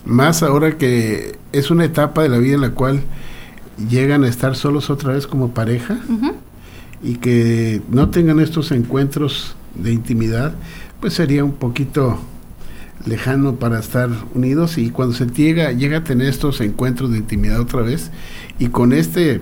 más 0.04 0.42
ahora 0.42 0.78
que 0.78 1.36
es 1.52 1.70
una 1.70 1.84
etapa 1.84 2.22
de 2.22 2.28
la 2.28 2.38
vida 2.38 2.54
en 2.54 2.60
la 2.60 2.70
cual 2.70 3.02
llegan 3.90 4.24
a 4.24 4.28
estar 4.28 4.54
solos 4.54 4.90
otra 4.90 5.12
vez 5.12 5.26
como 5.26 5.50
pareja 5.50 5.98
y 7.02 7.16
que 7.16 7.82
no 7.90 8.10
tengan 8.10 8.38
estos 8.38 8.70
encuentros 8.70 9.56
de 9.74 9.92
intimidad, 9.92 10.54
pues 11.00 11.14
sería 11.14 11.44
un 11.44 11.52
poquito 11.52 12.20
lejano 13.06 13.56
para 13.56 13.78
estar 13.78 14.10
unidos 14.34 14.78
y 14.78 14.90
cuando 14.90 15.14
se 15.14 15.26
llega, 15.26 15.72
llega 15.72 15.98
a 15.98 16.04
tener 16.04 16.28
estos 16.28 16.60
encuentros 16.60 17.10
de 17.10 17.18
intimidad 17.18 17.60
otra 17.60 17.82
vez 17.82 18.10
y 18.58 18.68
con 18.68 18.92
este 18.92 19.40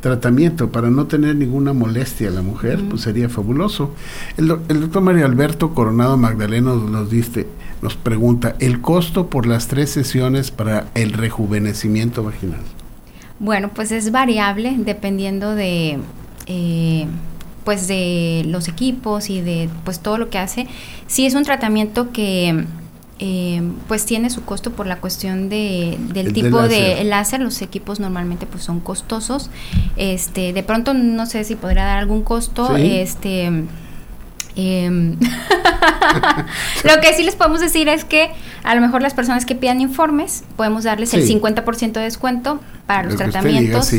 tratamiento 0.00 0.70
para 0.70 0.88
no 0.88 1.06
tener 1.06 1.34
ninguna 1.34 1.72
molestia 1.72 2.28
a 2.28 2.30
la 2.30 2.42
mujer, 2.42 2.80
pues 2.88 3.02
sería 3.02 3.28
fabuloso. 3.28 3.92
El, 4.36 4.46
doctor 4.46 5.02
Mario 5.02 5.26
Alberto 5.26 5.74
Coronado 5.74 6.16
Magdaleno 6.16 6.76
nos 6.76 7.10
dice, 7.10 7.46
nos 7.82 7.96
pregunta, 7.96 8.54
¿el 8.60 8.80
costo 8.80 9.28
por 9.28 9.46
las 9.46 9.66
tres 9.68 9.90
sesiones 9.90 10.50
para 10.50 10.86
el 10.94 11.12
rejuvenecimiento 11.12 12.22
vaginal? 12.22 12.60
Bueno, 13.40 13.70
pues 13.74 13.90
es 13.90 14.12
variable 14.12 14.76
dependiendo 14.78 15.54
de... 15.54 15.98
Eh, 16.46 17.06
pues 17.66 17.88
de 17.88 18.44
los 18.46 18.68
equipos 18.68 19.28
y 19.28 19.40
de 19.40 19.68
pues 19.84 19.98
todo 19.98 20.18
lo 20.18 20.30
que 20.30 20.38
hace. 20.38 20.68
Sí 21.08 21.26
es 21.26 21.34
un 21.34 21.42
tratamiento 21.42 22.12
que 22.12 22.64
eh, 23.18 23.60
pues 23.88 24.06
tiene 24.06 24.30
su 24.30 24.44
costo 24.44 24.70
por 24.70 24.86
la 24.86 25.00
cuestión 25.00 25.48
de, 25.48 25.98
del 26.12 26.32
tipo 26.32 26.62
de 26.62 27.02
láser. 27.02 27.40
Los 27.40 27.60
equipos 27.62 27.98
normalmente 27.98 28.46
pues 28.46 28.62
son 28.62 28.78
costosos. 28.78 29.50
Este, 29.96 30.52
de 30.52 30.62
pronto 30.62 30.94
no 30.94 31.26
sé 31.26 31.42
si 31.42 31.56
podría 31.56 31.84
dar 31.84 31.98
algún 31.98 32.22
costo. 32.22 32.76
Este 32.76 33.46
em, 34.54 35.16
lo 36.84 37.00
que 37.00 37.14
sí 37.16 37.24
les 37.24 37.34
podemos 37.34 37.58
decir 37.58 37.88
es 37.88 38.04
que 38.04 38.30
a 38.62 38.76
lo 38.76 38.80
mejor 38.80 39.02
las 39.02 39.14
personas 39.14 39.44
que 39.44 39.56
pidan 39.56 39.80
informes 39.80 40.44
podemos 40.54 40.84
darles 40.84 41.14
el 41.14 41.26
50% 41.26 41.92
de 41.94 42.02
descuento 42.02 42.60
para 42.86 43.02
los 43.02 43.16
tratamientos. 43.16 43.92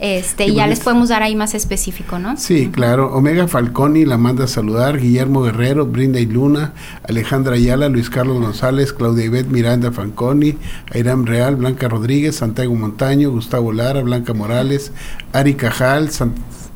Este, 0.00 0.46
y 0.46 0.54
ya 0.54 0.66
les 0.66 0.80
podemos 0.80 1.10
dar 1.10 1.22
ahí 1.22 1.36
más 1.36 1.54
específico, 1.54 2.18
¿no? 2.18 2.34
Sí, 2.38 2.70
claro. 2.72 3.12
Omega 3.12 3.46
Falconi 3.46 4.06
la 4.06 4.16
manda 4.16 4.44
a 4.44 4.48
saludar, 4.48 4.98
Guillermo 4.98 5.42
Guerrero, 5.42 5.84
Brinda 5.84 6.18
y 6.18 6.24
Luna, 6.24 6.72
Alejandra 7.06 7.56
Ayala, 7.56 7.90
Luis 7.90 8.08
Carlos 8.08 8.40
González, 8.40 8.94
Claudia 8.94 9.26
Ivette 9.26 9.50
Miranda 9.50 9.92
Falconi, 9.92 10.56
Airam 10.90 11.26
Real, 11.26 11.56
Blanca 11.56 11.86
Rodríguez, 11.86 12.36
Santiago 12.36 12.74
Montaño, 12.74 13.30
Gustavo 13.30 13.72
Lara, 13.72 14.00
Blanca 14.00 14.32
Morales, 14.32 14.92
Ari 15.34 15.52
Cajal, 15.52 16.08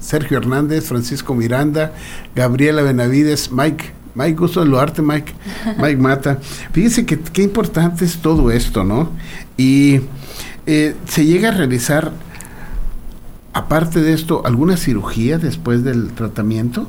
Sergio 0.00 0.36
Hernández, 0.36 0.84
Francisco 0.84 1.34
Miranda, 1.34 1.94
Gabriela 2.34 2.82
Benavides, 2.82 3.50
Mike 3.50 3.92
Mike, 4.14 4.38
gusto 4.38 4.64
de 4.64 4.78
arte, 4.78 5.02
Mike. 5.02 5.34
Mike 5.78 5.96
Mata. 5.96 6.38
Fíjese 6.72 7.04
que 7.04 7.18
qué 7.18 7.42
importante 7.42 8.04
es 8.04 8.18
todo 8.18 8.50
esto, 8.50 8.84
¿no? 8.84 9.10
Y 9.56 10.02
eh, 10.66 10.94
se 11.08 11.24
llega 11.24 11.48
a 11.48 11.52
realizar 11.52 12.12
Aparte 13.54 14.00
de 14.00 14.12
esto, 14.12 14.42
¿alguna 14.44 14.76
cirugía 14.76 15.38
después 15.38 15.84
del 15.84 16.12
tratamiento? 16.12 16.88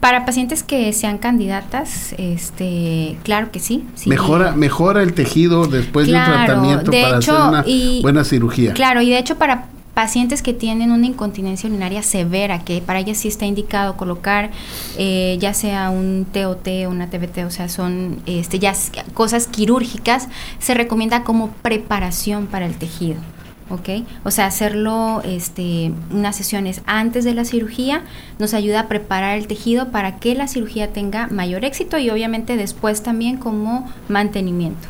Para 0.00 0.26
pacientes 0.26 0.64
que 0.64 0.92
sean 0.92 1.18
candidatas, 1.18 2.12
este, 2.18 3.16
claro 3.22 3.52
que 3.52 3.60
sí. 3.60 3.86
Mejora, 4.06 4.50
mejora 4.56 5.04
el 5.04 5.14
tejido 5.14 5.68
después 5.68 6.08
del 6.08 6.16
tratamiento 6.16 6.90
para 6.90 7.18
hacer 7.18 7.34
una 7.34 7.64
buena 8.02 8.24
cirugía. 8.24 8.74
Claro, 8.74 9.00
y 9.00 9.10
de 9.10 9.18
hecho 9.18 9.36
para 9.36 9.68
pacientes 9.94 10.42
que 10.42 10.54
tienen 10.54 10.90
una 10.90 11.06
incontinencia 11.06 11.68
urinaria 11.68 12.02
severa, 12.02 12.64
que 12.64 12.80
para 12.80 12.98
ellas 12.98 13.18
sí 13.18 13.28
está 13.28 13.46
indicado 13.46 13.96
colocar 13.96 14.50
eh, 14.98 15.36
ya 15.38 15.54
sea 15.54 15.90
un 15.90 16.26
TOT 16.32 16.66
o 16.86 16.90
una 16.90 17.08
TBT, 17.08 17.44
o 17.46 17.50
sea, 17.50 17.68
son 17.68 18.20
este, 18.26 18.58
ya 18.58 18.74
cosas 19.14 19.46
quirúrgicas, 19.46 20.28
se 20.58 20.74
recomienda 20.74 21.22
como 21.22 21.50
preparación 21.62 22.48
para 22.48 22.66
el 22.66 22.74
tejido. 22.74 23.20
¿Ok? 23.70 24.04
O 24.24 24.30
sea, 24.30 24.46
hacerlo 24.46 25.22
este, 25.24 25.92
unas 26.10 26.36
sesiones 26.36 26.82
antes 26.86 27.24
de 27.24 27.34
la 27.34 27.44
cirugía 27.44 28.02
nos 28.38 28.54
ayuda 28.54 28.80
a 28.80 28.88
preparar 28.88 29.38
el 29.38 29.46
tejido 29.46 29.90
para 29.90 30.18
que 30.18 30.34
la 30.34 30.48
cirugía 30.48 30.92
tenga 30.92 31.26
mayor 31.28 31.64
éxito 31.64 31.98
y 31.98 32.10
obviamente 32.10 32.56
después 32.56 33.02
también 33.02 33.36
como 33.36 33.90
mantenimiento. 34.08 34.88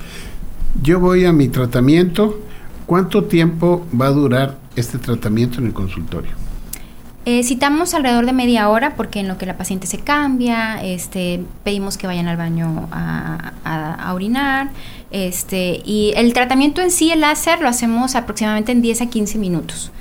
Yo 0.82 1.00
voy 1.00 1.24
a 1.24 1.32
mi 1.32 1.48
tratamiento. 1.48 2.40
¿Cuánto 2.87 3.24
tiempo 3.24 3.87
va 3.98 4.06
a 4.06 4.11
durar 4.11 4.58
este 4.76 4.98
tratamiento 4.98 5.58
en 5.58 5.66
el 5.66 5.72
consultorio? 5.72 6.42
Eh, 7.24 7.44
citamos 7.44 7.94
alrededor 7.94 8.26
de 8.26 8.32
media 8.32 8.68
hora 8.68 8.96
porque 8.96 9.20
en 9.20 9.28
lo 9.28 9.38
que 9.38 9.46
la 9.46 9.56
paciente 9.56 9.87
se 9.87 9.98
cambia, 9.98 10.82
este, 10.82 11.44
pedimos 11.62 11.96
que 11.96 12.08
vayan 12.08 12.26
al 12.26 12.37
baño 12.37 12.88
a, 12.90 13.52
a, 13.64 14.12
orinar, 14.12 14.70
este, 15.12 15.83
y 15.85 16.12
el 16.16 16.33
tratamiento 16.33 16.81
en 16.81 16.90
sí, 16.90 17.11
el 17.11 17.20
láser, 17.20 17.61
lo 17.61 17.68
hacemos 17.68 18.14
aproximadamente 18.14 18.72
en 18.72 18.83
10 18.83 19.03
a 19.03 19.07
15 19.07 19.38
minutos. 19.38 19.92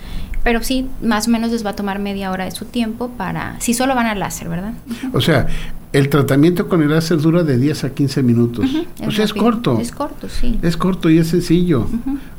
Pero 0.43 0.63
sí, 0.63 0.87
más 1.03 1.27
o 1.27 1.31
menos 1.31 1.51
les 1.51 1.63
va 1.63 1.71
a 1.71 1.75
tomar 1.75 1.99
media 1.99 2.31
hora 2.31 2.45
de 2.45 2.51
su 2.51 2.65
tiempo 2.65 3.09
para, 3.09 3.59
si 3.59 3.73
solo 3.73 3.93
van 3.93 4.07
al 4.07 4.19
láser, 4.19 4.49
¿verdad? 4.49 4.73
O 5.13 5.21
sea, 5.21 5.47
el 5.93 6.09
tratamiento 6.09 6.67
con 6.67 6.81
el 6.81 6.89
láser 6.89 7.19
dura 7.19 7.43
de 7.43 7.57
10 7.57 7.83
a 7.83 7.89
15 7.91 8.23
minutos. 8.23 8.65
o 9.05 9.11
sea, 9.11 9.25
es 9.25 9.33
corto. 9.33 9.77
Es 9.79 9.91
corto, 9.91 10.29
sí. 10.29 10.57
Es 10.63 10.77
corto 10.77 11.09
y 11.09 11.19
es 11.19 11.27
sencillo. 11.27 11.87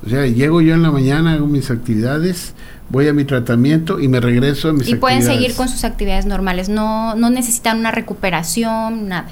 O 0.05 0.09
sea, 0.09 0.27
llego 0.27 0.61
yo 0.61 0.75
en 0.75 0.83
la 0.83 0.91
mañana, 0.91 1.35
hago 1.35 1.47
mis 1.47 1.71
actividades, 1.71 2.55
voy 2.89 3.07
a 3.07 3.13
mi 3.13 3.25
tratamiento 3.25 4.01
y 4.01 4.09
me 4.09 4.21
regreso 4.21 4.71
a 4.71 4.73
mis 4.73 4.83
actividades. 4.83 4.99
Y 4.99 5.01
pueden 5.01 5.23
seguir 5.23 5.55
con 5.55 5.69
sus 5.69 5.85
actividades 5.85 6.27
normales. 6.27 6.69
No, 6.69 7.15
no 7.15 7.31
necesitan 7.31 7.79
una 7.79 7.93
recuperación, 7.93 9.09
nada. 9.09 9.29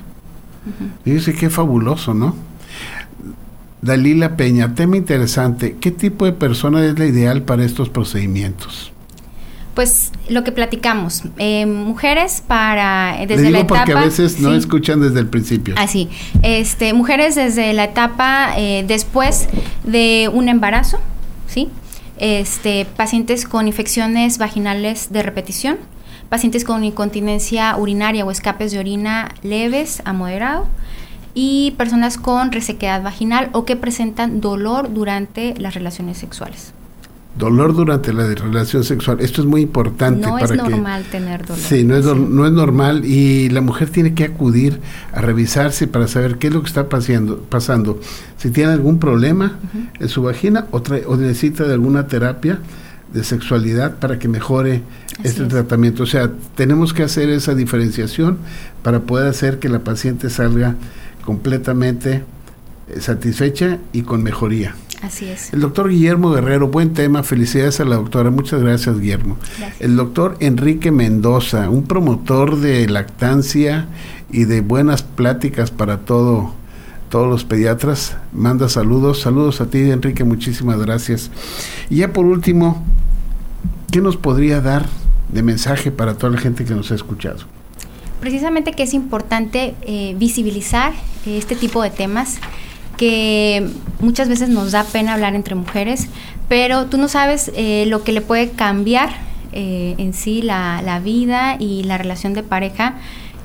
Fíjese 1.05 1.35
qué 1.35 1.51
fabuloso, 1.51 2.15
¿no? 2.15 2.50
Dalila 3.83 4.37
Peña, 4.37 4.75
tema 4.75 4.97
interesante. 4.97 5.77
¿Qué 5.81 5.91
tipo 5.91 6.27
de 6.27 6.33
persona 6.33 6.85
es 6.85 6.99
la 6.99 7.07
ideal 7.07 7.43
para 7.43 7.65
estos 7.65 7.89
procedimientos? 7.89 8.93
Pues 9.75 10.11
lo 10.29 10.45
que 10.45 10.53
platicamos, 10.53 11.23
eh, 11.39 11.65
mujeres 11.65 12.43
para 12.47 13.23
eh, 13.23 13.27
desde 13.27 13.45
digo 13.45 13.53
la 13.53 13.61
etapa 13.61 13.79
porque 13.79 13.93
a 13.93 14.05
veces 14.05 14.41
no 14.41 14.53
escuchan 14.53 15.01
desde 15.01 15.21
el 15.21 15.29
principio. 15.29 15.75
Así, 15.79 16.11
este, 16.43 16.93
mujeres 16.93 17.37
desde 17.37 17.73
la 17.73 17.85
etapa 17.85 18.53
eh, 18.59 18.85
después 18.87 19.49
de 19.85 20.29
un 20.33 20.49
embarazo, 20.49 20.99
sí, 21.47 21.69
este, 22.19 22.85
pacientes 22.97 23.47
con 23.47 23.69
infecciones 23.69 24.37
vaginales 24.39 25.13
de 25.13 25.23
repetición, 25.23 25.79
pacientes 26.29 26.65
con 26.65 26.85
incontinencia 26.85 27.77
urinaria 27.77 28.27
o 28.27 28.31
escapes 28.31 28.73
de 28.73 28.81
orina 28.81 29.35
leves 29.43 30.03
a 30.05 30.13
moderado 30.13 30.69
y 31.35 31.73
personas 31.73 32.17
con 32.17 32.53
resequedad 32.53 33.03
vaginal 33.03 33.51
o 33.53 33.65
que 33.65 33.77
presentan 33.77 34.41
dolor 34.41 34.93
durante 34.93 35.55
las 35.59 35.75
relaciones 35.75 36.19
sexuales. 36.19 36.73
Dolor 37.39 37.75
durante 37.75 38.13
la 38.13 38.27
relación 38.27 38.83
sexual. 38.83 39.21
Esto 39.21 39.41
es 39.41 39.47
muy 39.47 39.63
importante. 39.63 40.27
No 40.27 40.39
es 40.39 40.51
normal 40.51 41.05
tener 41.05 41.47
dolor. 41.47 41.63
Sí, 41.63 41.85
no 41.85 41.97
es, 41.97 42.05
no 42.05 42.45
es 42.45 42.53
normal 42.53 43.05
y 43.05 43.49
la 43.51 43.61
mujer 43.61 43.89
tiene 43.89 44.15
que 44.15 44.25
acudir 44.25 44.81
a 45.13 45.21
revisarse 45.21 45.87
para 45.87 46.09
saber 46.09 46.39
qué 46.39 46.49
es 46.49 46.55
lo 46.55 46.61
que 46.61 46.67
está 46.67 46.89
pasando. 46.89 47.39
pasando. 47.39 48.01
Si 48.37 48.51
tiene 48.51 48.73
algún 48.73 48.99
problema 48.99 49.59
en 50.01 50.09
su 50.09 50.23
vagina 50.23 50.67
o, 50.73 50.83
o 51.07 51.17
necesita 51.17 51.65
de 51.65 51.75
alguna 51.75 52.09
terapia 52.09 52.59
de 53.13 53.25
sexualidad 53.25 53.97
para 53.99 54.19
que 54.19 54.29
mejore 54.29 54.83
este 55.23 55.45
tratamiento. 55.45 56.05
O 56.05 56.07
sea, 56.07 56.31
tenemos 56.55 56.93
que 56.93 57.03
hacer 57.03 57.29
esa 57.29 57.55
diferenciación 57.55 58.39
para 58.83 59.01
poder 59.01 59.27
hacer 59.29 59.59
que 59.59 59.69
la 59.69 59.81
paciente 59.81 60.31
salga 60.31 60.77
completamente 61.31 62.25
eh, 62.89 63.01
satisfecha 63.01 63.79
y 63.93 64.03
con 64.03 64.21
mejoría. 64.21 64.75
Así 65.01 65.27
es. 65.27 65.53
El 65.53 65.61
doctor 65.61 65.89
Guillermo 65.89 66.33
Guerrero, 66.33 66.67
buen 66.67 66.93
tema, 66.93 67.23
felicidades 67.23 67.79
a 67.79 67.85
la 67.85 67.95
doctora, 67.95 68.31
muchas 68.31 68.61
gracias 68.61 68.99
Guillermo. 68.99 69.37
El 69.79 69.95
doctor 69.95 70.37
Enrique 70.41 70.91
Mendoza, 70.91 71.71
un 71.71 71.85
promotor 71.85 72.57
de 72.57 72.89
lactancia 72.89 73.87
y 74.33 74.45
de 74.47 74.61
buenas 74.61 75.05
pláticas 75.05 75.71
para 75.71 75.99
todo, 75.99 76.53
todos 77.11 77.29
los 77.29 77.45
pediatras, 77.45 78.17
manda 78.33 78.69
saludos, 78.69 79.21
saludos 79.21 79.61
a 79.61 79.67
ti 79.67 79.79
Enrique, 79.79 80.25
muchísimas 80.25 80.81
gracias. 80.81 81.31
Y 81.91 81.99
ya 81.99 82.13
por 82.13 82.27
último, 82.27 82.85
¿qué 83.93 84.01
nos 84.01 84.17
podría 84.17 84.61
dar 84.61 84.87
de 85.33 85.45
mensaje 85.45 85.93
para 85.93 86.15
toda 86.15 86.33
la 86.33 86.41
gente 86.41 86.65
que 86.65 86.75
nos 86.75 86.91
ha 86.91 86.97
escuchado? 86.97 87.39
Precisamente 88.19 88.73
que 88.73 88.83
es 88.83 88.95
importante 88.95 89.77
eh, 89.83 90.17
visibilizar 90.19 90.93
este 91.27 91.57
tipo 91.57 91.83
de 91.83 91.91
temas 91.91 92.39
que 92.97 93.67
muchas 94.01 94.29
veces 94.29 94.49
nos 94.49 94.73
da 94.73 94.85
pena 94.85 95.15
hablar 95.15 95.35
entre 95.35 95.55
mujeres, 95.55 96.09
pero 96.49 96.87
tú 96.87 96.99
no 96.99 97.09
sabes 97.09 97.51
eh, 97.55 97.85
lo 97.87 98.05
que 98.05 98.13
le 98.13 98.21
puede 98.21 98.51
cambiar 98.51 99.11
eh, 99.53 99.95
en 99.99 100.13
sí 100.15 100.43
la, 100.43 101.01
vida 101.03 101.57
y 101.59 101.83
la 101.83 101.99
relación 101.99 102.35
de 102.35 102.45
pareja 102.45 102.97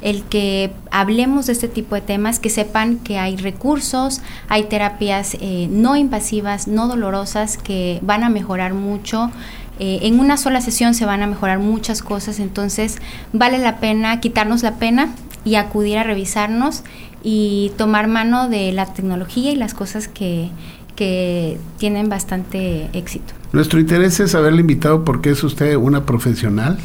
el 0.01 0.21
que 0.23 0.71
hablemos 0.91 1.47
de 1.47 1.53
este 1.53 1.67
tipo 1.67 1.95
de 1.95 2.01
temas, 2.01 2.38
que 2.38 2.51
sepan 2.51 2.97
que 2.97 3.17
hay 3.17 3.38
recursos, 3.38 4.21
hay 4.49 4.65
terapias 4.65 5.35
eh, 5.41 5.67
no 5.71 5.95
invasivas, 5.95 6.67
no 6.67 6.88
dolorosas, 6.88 7.57
que 7.57 7.99
van 8.03 8.23
a 8.23 8.29
mejorar 8.29 8.75
mucho. 8.75 9.31
Eh, 9.79 9.99
en 10.03 10.19
una 10.19 10.38
sola 10.38 10.61
sesión 10.61 10.93
se 10.93 11.05
van 11.05 11.23
a 11.23 11.27
mejorar 11.27 11.57
muchas 11.57 12.03
cosas, 12.03 12.39
entonces 12.39 12.99
vale 13.33 13.57
la 13.57 13.77
pena 13.77 14.19
quitarnos 14.19 14.61
la 14.61 14.75
pena 14.75 15.09
y 15.43 15.55
acudir 15.55 15.97
a 15.97 16.03
revisarnos 16.03 16.83
y 17.27 17.71
tomar 17.75 18.07
mano 18.07 18.49
de 18.49 18.71
la 18.71 18.93
tecnología 18.93 19.51
y 19.51 19.55
las 19.55 19.73
cosas 19.73 20.07
que, 20.07 20.51
que 20.95 21.57
tienen 21.79 22.07
bastante 22.07 22.88
éxito. 22.93 23.33
Nuestro 23.51 23.79
interés 23.79 24.19
es 24.19 24.35
haberle 24.35 24.61
invitado 24.61 25.03
porque 25.03 25.31
es 25.31 25.43
usted 25.43 25.75
una 25.75 26.05
profesional, 26.05 26.77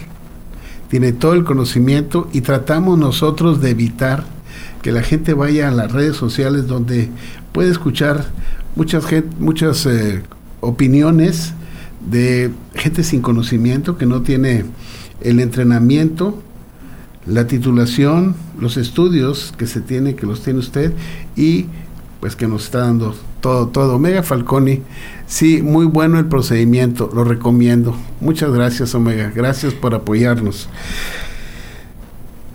tiene 0.89 1.13
todo 1.13 1.35
el 1.35 1.45
conocimiento 1.45 2.27
y 2.33 2.41
tratamos 2.41 2.99
nosotros 2.99 3.61
de 3.61 3.71
evitar 3.71 4.25
que 4.81 4.93
la 4.93 5.03
gente 5.03 5.35
vaya 5.35 5.69
a 5.69 5.71
las 5.73 5.93
redes 5.93 6.17
sociales 6.17 6.67
donde 6.67 7.11
puede 7.53 7.71
escuchar 7.71 8.25
muchas, 8.77 9.05
muchas 9.39 9.85
eh, 9.85 10.23
opiniones 10.61 11.53
de 12.09 12.51
gente 12.75 13.05
sin 13.05 13.21
conocimiento 13.21 13.99
que 13.99 14.07
no 14.07 14.23
tiene 14.23 14.65
el 15.21 15.39
entrenamiento, 15.39 16.43
la 17.27 17.47
titulación, 17.47 18.35
los 18.59 18.77
estudios 18.77 19.53
que 19.57 19.67
se 19.67 19.81
tiene, 19.81 20.15
que 20.15 20.27
los 20.27 20.43
tiene 20.43 20.59
usted 20.59 20.93
y 21.37 21.67
pues 22.21 22.37
que 22.37 22.47
nos 22.47 22.65
está 22.65 22.81
dando 22.81 23.15
todo, 23.41 23.69
todo. 23.69 23.97
Omega 23.97 24.23
Falconi, 24.23 24.83
sí, 25.27 25.63
muy 25.63 25.87
bueno 25.87 26.19
el 26.19 26.27
procedimiento, 26.27 27.11
lo 27.15 27.25
recomiendo. 27.25 27.97
Muchas 28.21 28.53
gracias, 28.53 28.95
Omega. 28.95 29.33
Gracias 29.35 29.73
por 29.73 29.95
apoyarnos. 29.95 30.69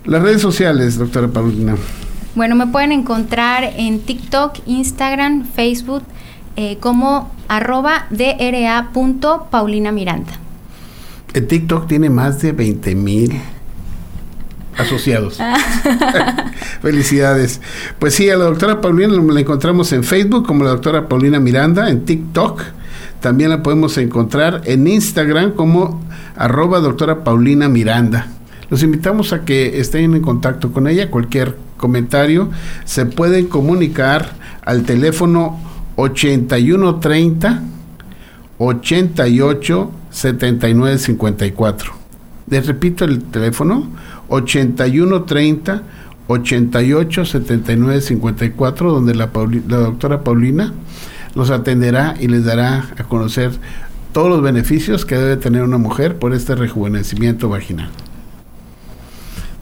Las 0.04 0.22
redes 0.22 0.40
sociales, 0.40 0.98
doctora 0.98 1.28
Paulina. 1.28 1.76
Bueno, 2.36 2.54
me 2.54 2.68
pueden 2.68 2.92
encontrar 2.92 3.64
en 3.76 4.00
TikTok, 4.00 4.58
Instagram, 4.66 5.46
Facebook, 5.46 6.02
eh, 6.54 6.78
como 6.80 7.32
arroba 7.48 8.06
dra.paulina 8.10 9.90
Miranda. 9.90 10.32
El 11.34 11.46
TikTok 11.48 11.88
tiene 11.88 12.08
más 12.08 12.40
de 12.40 12.52
20 12.52 12.94
mil 12.94 13.32
asociados. 14.76 15.38
Felicidades. 16.82 17.60
Pues 17.98 18.14
sí, 18.14 18.28
a 18.30 18.36
la 18.36 18.44
doctora 18.44 18.80
Paulina 18.80 19.14
la 19.14 19.40
encontramos 19.40 19.92
en 19.92 20.04
Facebook 20.04 20.46
como 20.46 20.64
la 20.64 20.70
doctora 20.70 21.08
Paulina 21.08 21.40
Miranda, 21.40 21.90
en 21.90 22.04
TikTok. 22.04 22.62
También 23.20 23.50
la 23.50 23.62
podemos 23.62 23.96
encontrar 23.98 24.62
en 24.64 24.86
Instagram 24.86 25.52
como 25.52 26.02
arroba 26.36 26.80
doctora 26.80 27.24
Paulina 27.24 27.68
Miranda. 27.68 28.28
Los 28.68 28.82
invitamos 28.82 29.32
a 29.32 29.44
que 29.44 29.80
estén 29.80 30.14
en 30.14 30.22
contacto 30.22 30.72
con 30.72 30.86
ella. 30.88 31.10
Cualquier 31.10 31.56
comentario 31.76 32.50
se 32.84 33.06
pueden 33.06 33.46
comunicar 33.46 34.34
al 34.64 34.82
teléfono 34.82 35.58
8130 35.96 37.62
88 38.58 39.90
79 40.10 40.98
54. 40.98 41.92
Les 42.48 42.66
repito 42.66 43.04
el 43.04 43.22
teléfono 43.24 43.88
8130 44.28 45.82
88 46.28 47.24
79 47.24 48.00
54, 48.00 48.90
donde 48.92 49.14
la, 49.14 49.30
la 49.68 49.76
doctora 49.76 50.22
Paulina 50.22 50.72
los 51.34 51.50
atenderá 51.50 52.16
y 52.18 52.28
les 52.28 52.44
dará 52.44 52.88
a 52.96 53.04
conocer 53.04 53.52
todos 54.12 54.30
los 54.30 54.42
beneficios 54.42 55.04
que 55.04 55.14
debe 55.14 55.36
tener 55.36 55.62
una 55.62 55.78
mujer 55.78 56.16
por 56.18 56.32
este 56.32 56.54
rejuvenecimiento 56.54 57.48
vaginal. 57.48 57.90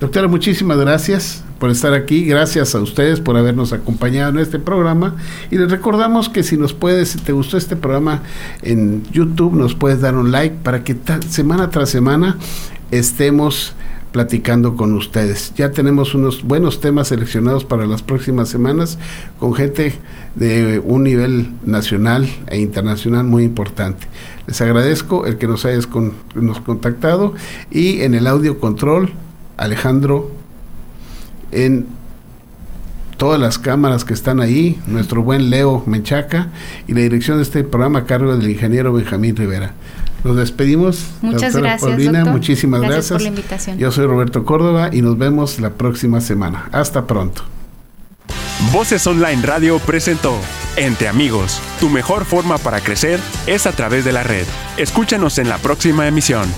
Doctora, 0.00 0.28
muchísimas 0.28 0.78
gracias 0.78 1.42
por 1.58 1.70
estar 1.70 1.94
aquí. 1.94 2.24
Gracias 2.24 2.74
a 2.74 2.80
ustedes 2.80 3.20
por 3.20 3.36
habernos 3.36 3.72
acompañado 3.72 4.30
en 4.30 4.38
este 4.38 4.58
programa. 4.58 5.16
Y 5.50 5.58
les 5.58 5.70
recordamos 5.70 6.28
que 6.28 6.42
si 6.42 6.56
nos 6.56 6.72
puedes, 6.72 7.10
si 7.10 7.18
te 7.18 7.32
gustó 7.32 7.56
este 7.56 7.74
programa 7.74 8.22
en 8.62 9.02
YouTube, 9.12 9.54
nos 9.54 9.74
puedes 9.74 10.00
dar 10.00 10.14
un 10.14 10.30
like 10.30 10.56
para 10.62 10.84
que 10.84 10.96
semana 11.28 11.70
tras 11.70 11.90
semana 11.90 12.36
estemos 12.90 13.74
platicando 14.14 14.76
con 14.76 14.92
ustedes. 14.92 15.52
Ya 15.56 15.72
tenemos 15.72 16.14
unos 16.14 16.44
buenos 16.44 16.80
temas 16.80 17.08
seleccionados 17.08 17.64
para 17.64 17.84
las 17.84 18.00
próximas 18.00 18.48
semanas 18.48 18.96
con 19.40 19.54
gente 19.54 19.94
de 20.36 20.78
un 20.78 21.02
nivel 21.02 21.50
nacional 21.64 22.28
e 22.46 22.60
internacional 22.60 23.24
muy 23.24 23.42
importante. 23.42 24.06
Les 24.46 24.60
agradezco 24.60 25.26
el 25.26 25.36
que 25.36 25.48
nos 25.48 25.64
hayas 25.64 25.88
nos 26.36 26.60
contactado 26.60 27.34
y 27.72 28.02
en 28.02 28.14
el 28.14 28.28
audio 28.28 28.60
control 28.60 29.10
Alejandro 29.56 30.30
en 31.50 31.88
todas 33.16 33.40
las 33.40 33.58
cámaras 33.58 34.04
que 34.04 34.14
están 34.14 34.38
ahí, 34.38 34.80
nuestro 34.86 35.24
buen 35.24 35.50
Leo 35.50 35.82
Menchaca 35.86 36.50
y 36.86 36.94
la 36.94 37.00
dirección 37.00 37.38
de 37.38 37.42
este 37.42 37.64
programa 37.64 38.00
a 38.00 38.04
cargo 38.04 38.36
del 38.36 38.48
ingeniero 38.48 38.92
Benjamín 38.92 39.34
Rivera. 39.34 39.74
Nos 40.24 40.36
despedimos. 40.36 41.04
Muchas 41.20 41.54
gracias. 41.54 41.90
Paulina, 41.90 42.24
muchísimas 42.24 42.80
gracias. 42.80 43.10
gracias 43.10 43.18
por 43.18 43.22
la 43.22 43.28
invitación. 43.28 43.78
Yo 43.78 43.92
soy 43.92 44.06
Roberto 44.06 44.44
Córdoba 44.44 44.88
y 44.92 45.02
nos 45.02 45.18
vemos 45.18 45.60
la 45.60 45.70
próxima 45.70 46.20
semana. 46.20 46.68
Hasta 46.72 47.06
pronto. 47.06 47.42
Voces 48.72 49.06
Online 49.06 49.42
Radio 49.42 49.78
presentó 49.80 50.34
Entre 50.76 51.08
Amigos. 51.08 51.60
Tu 51.78 51.90
mejor 51.90 52.24
forma 52.24 52.56
para 52.58 52.80
crecer 52.80 53.20
es 53.46 53.66
a 53.66 53.72
través 53.72 54.04
de 54.04 54.12
la 54.12 54.22
red. 54.22 54.46
Escúchanos 54.78 55.38
en 55.38 55.48
la 55.48 55.58
próxima 55.58 56.08
emisión. 56.08 56.48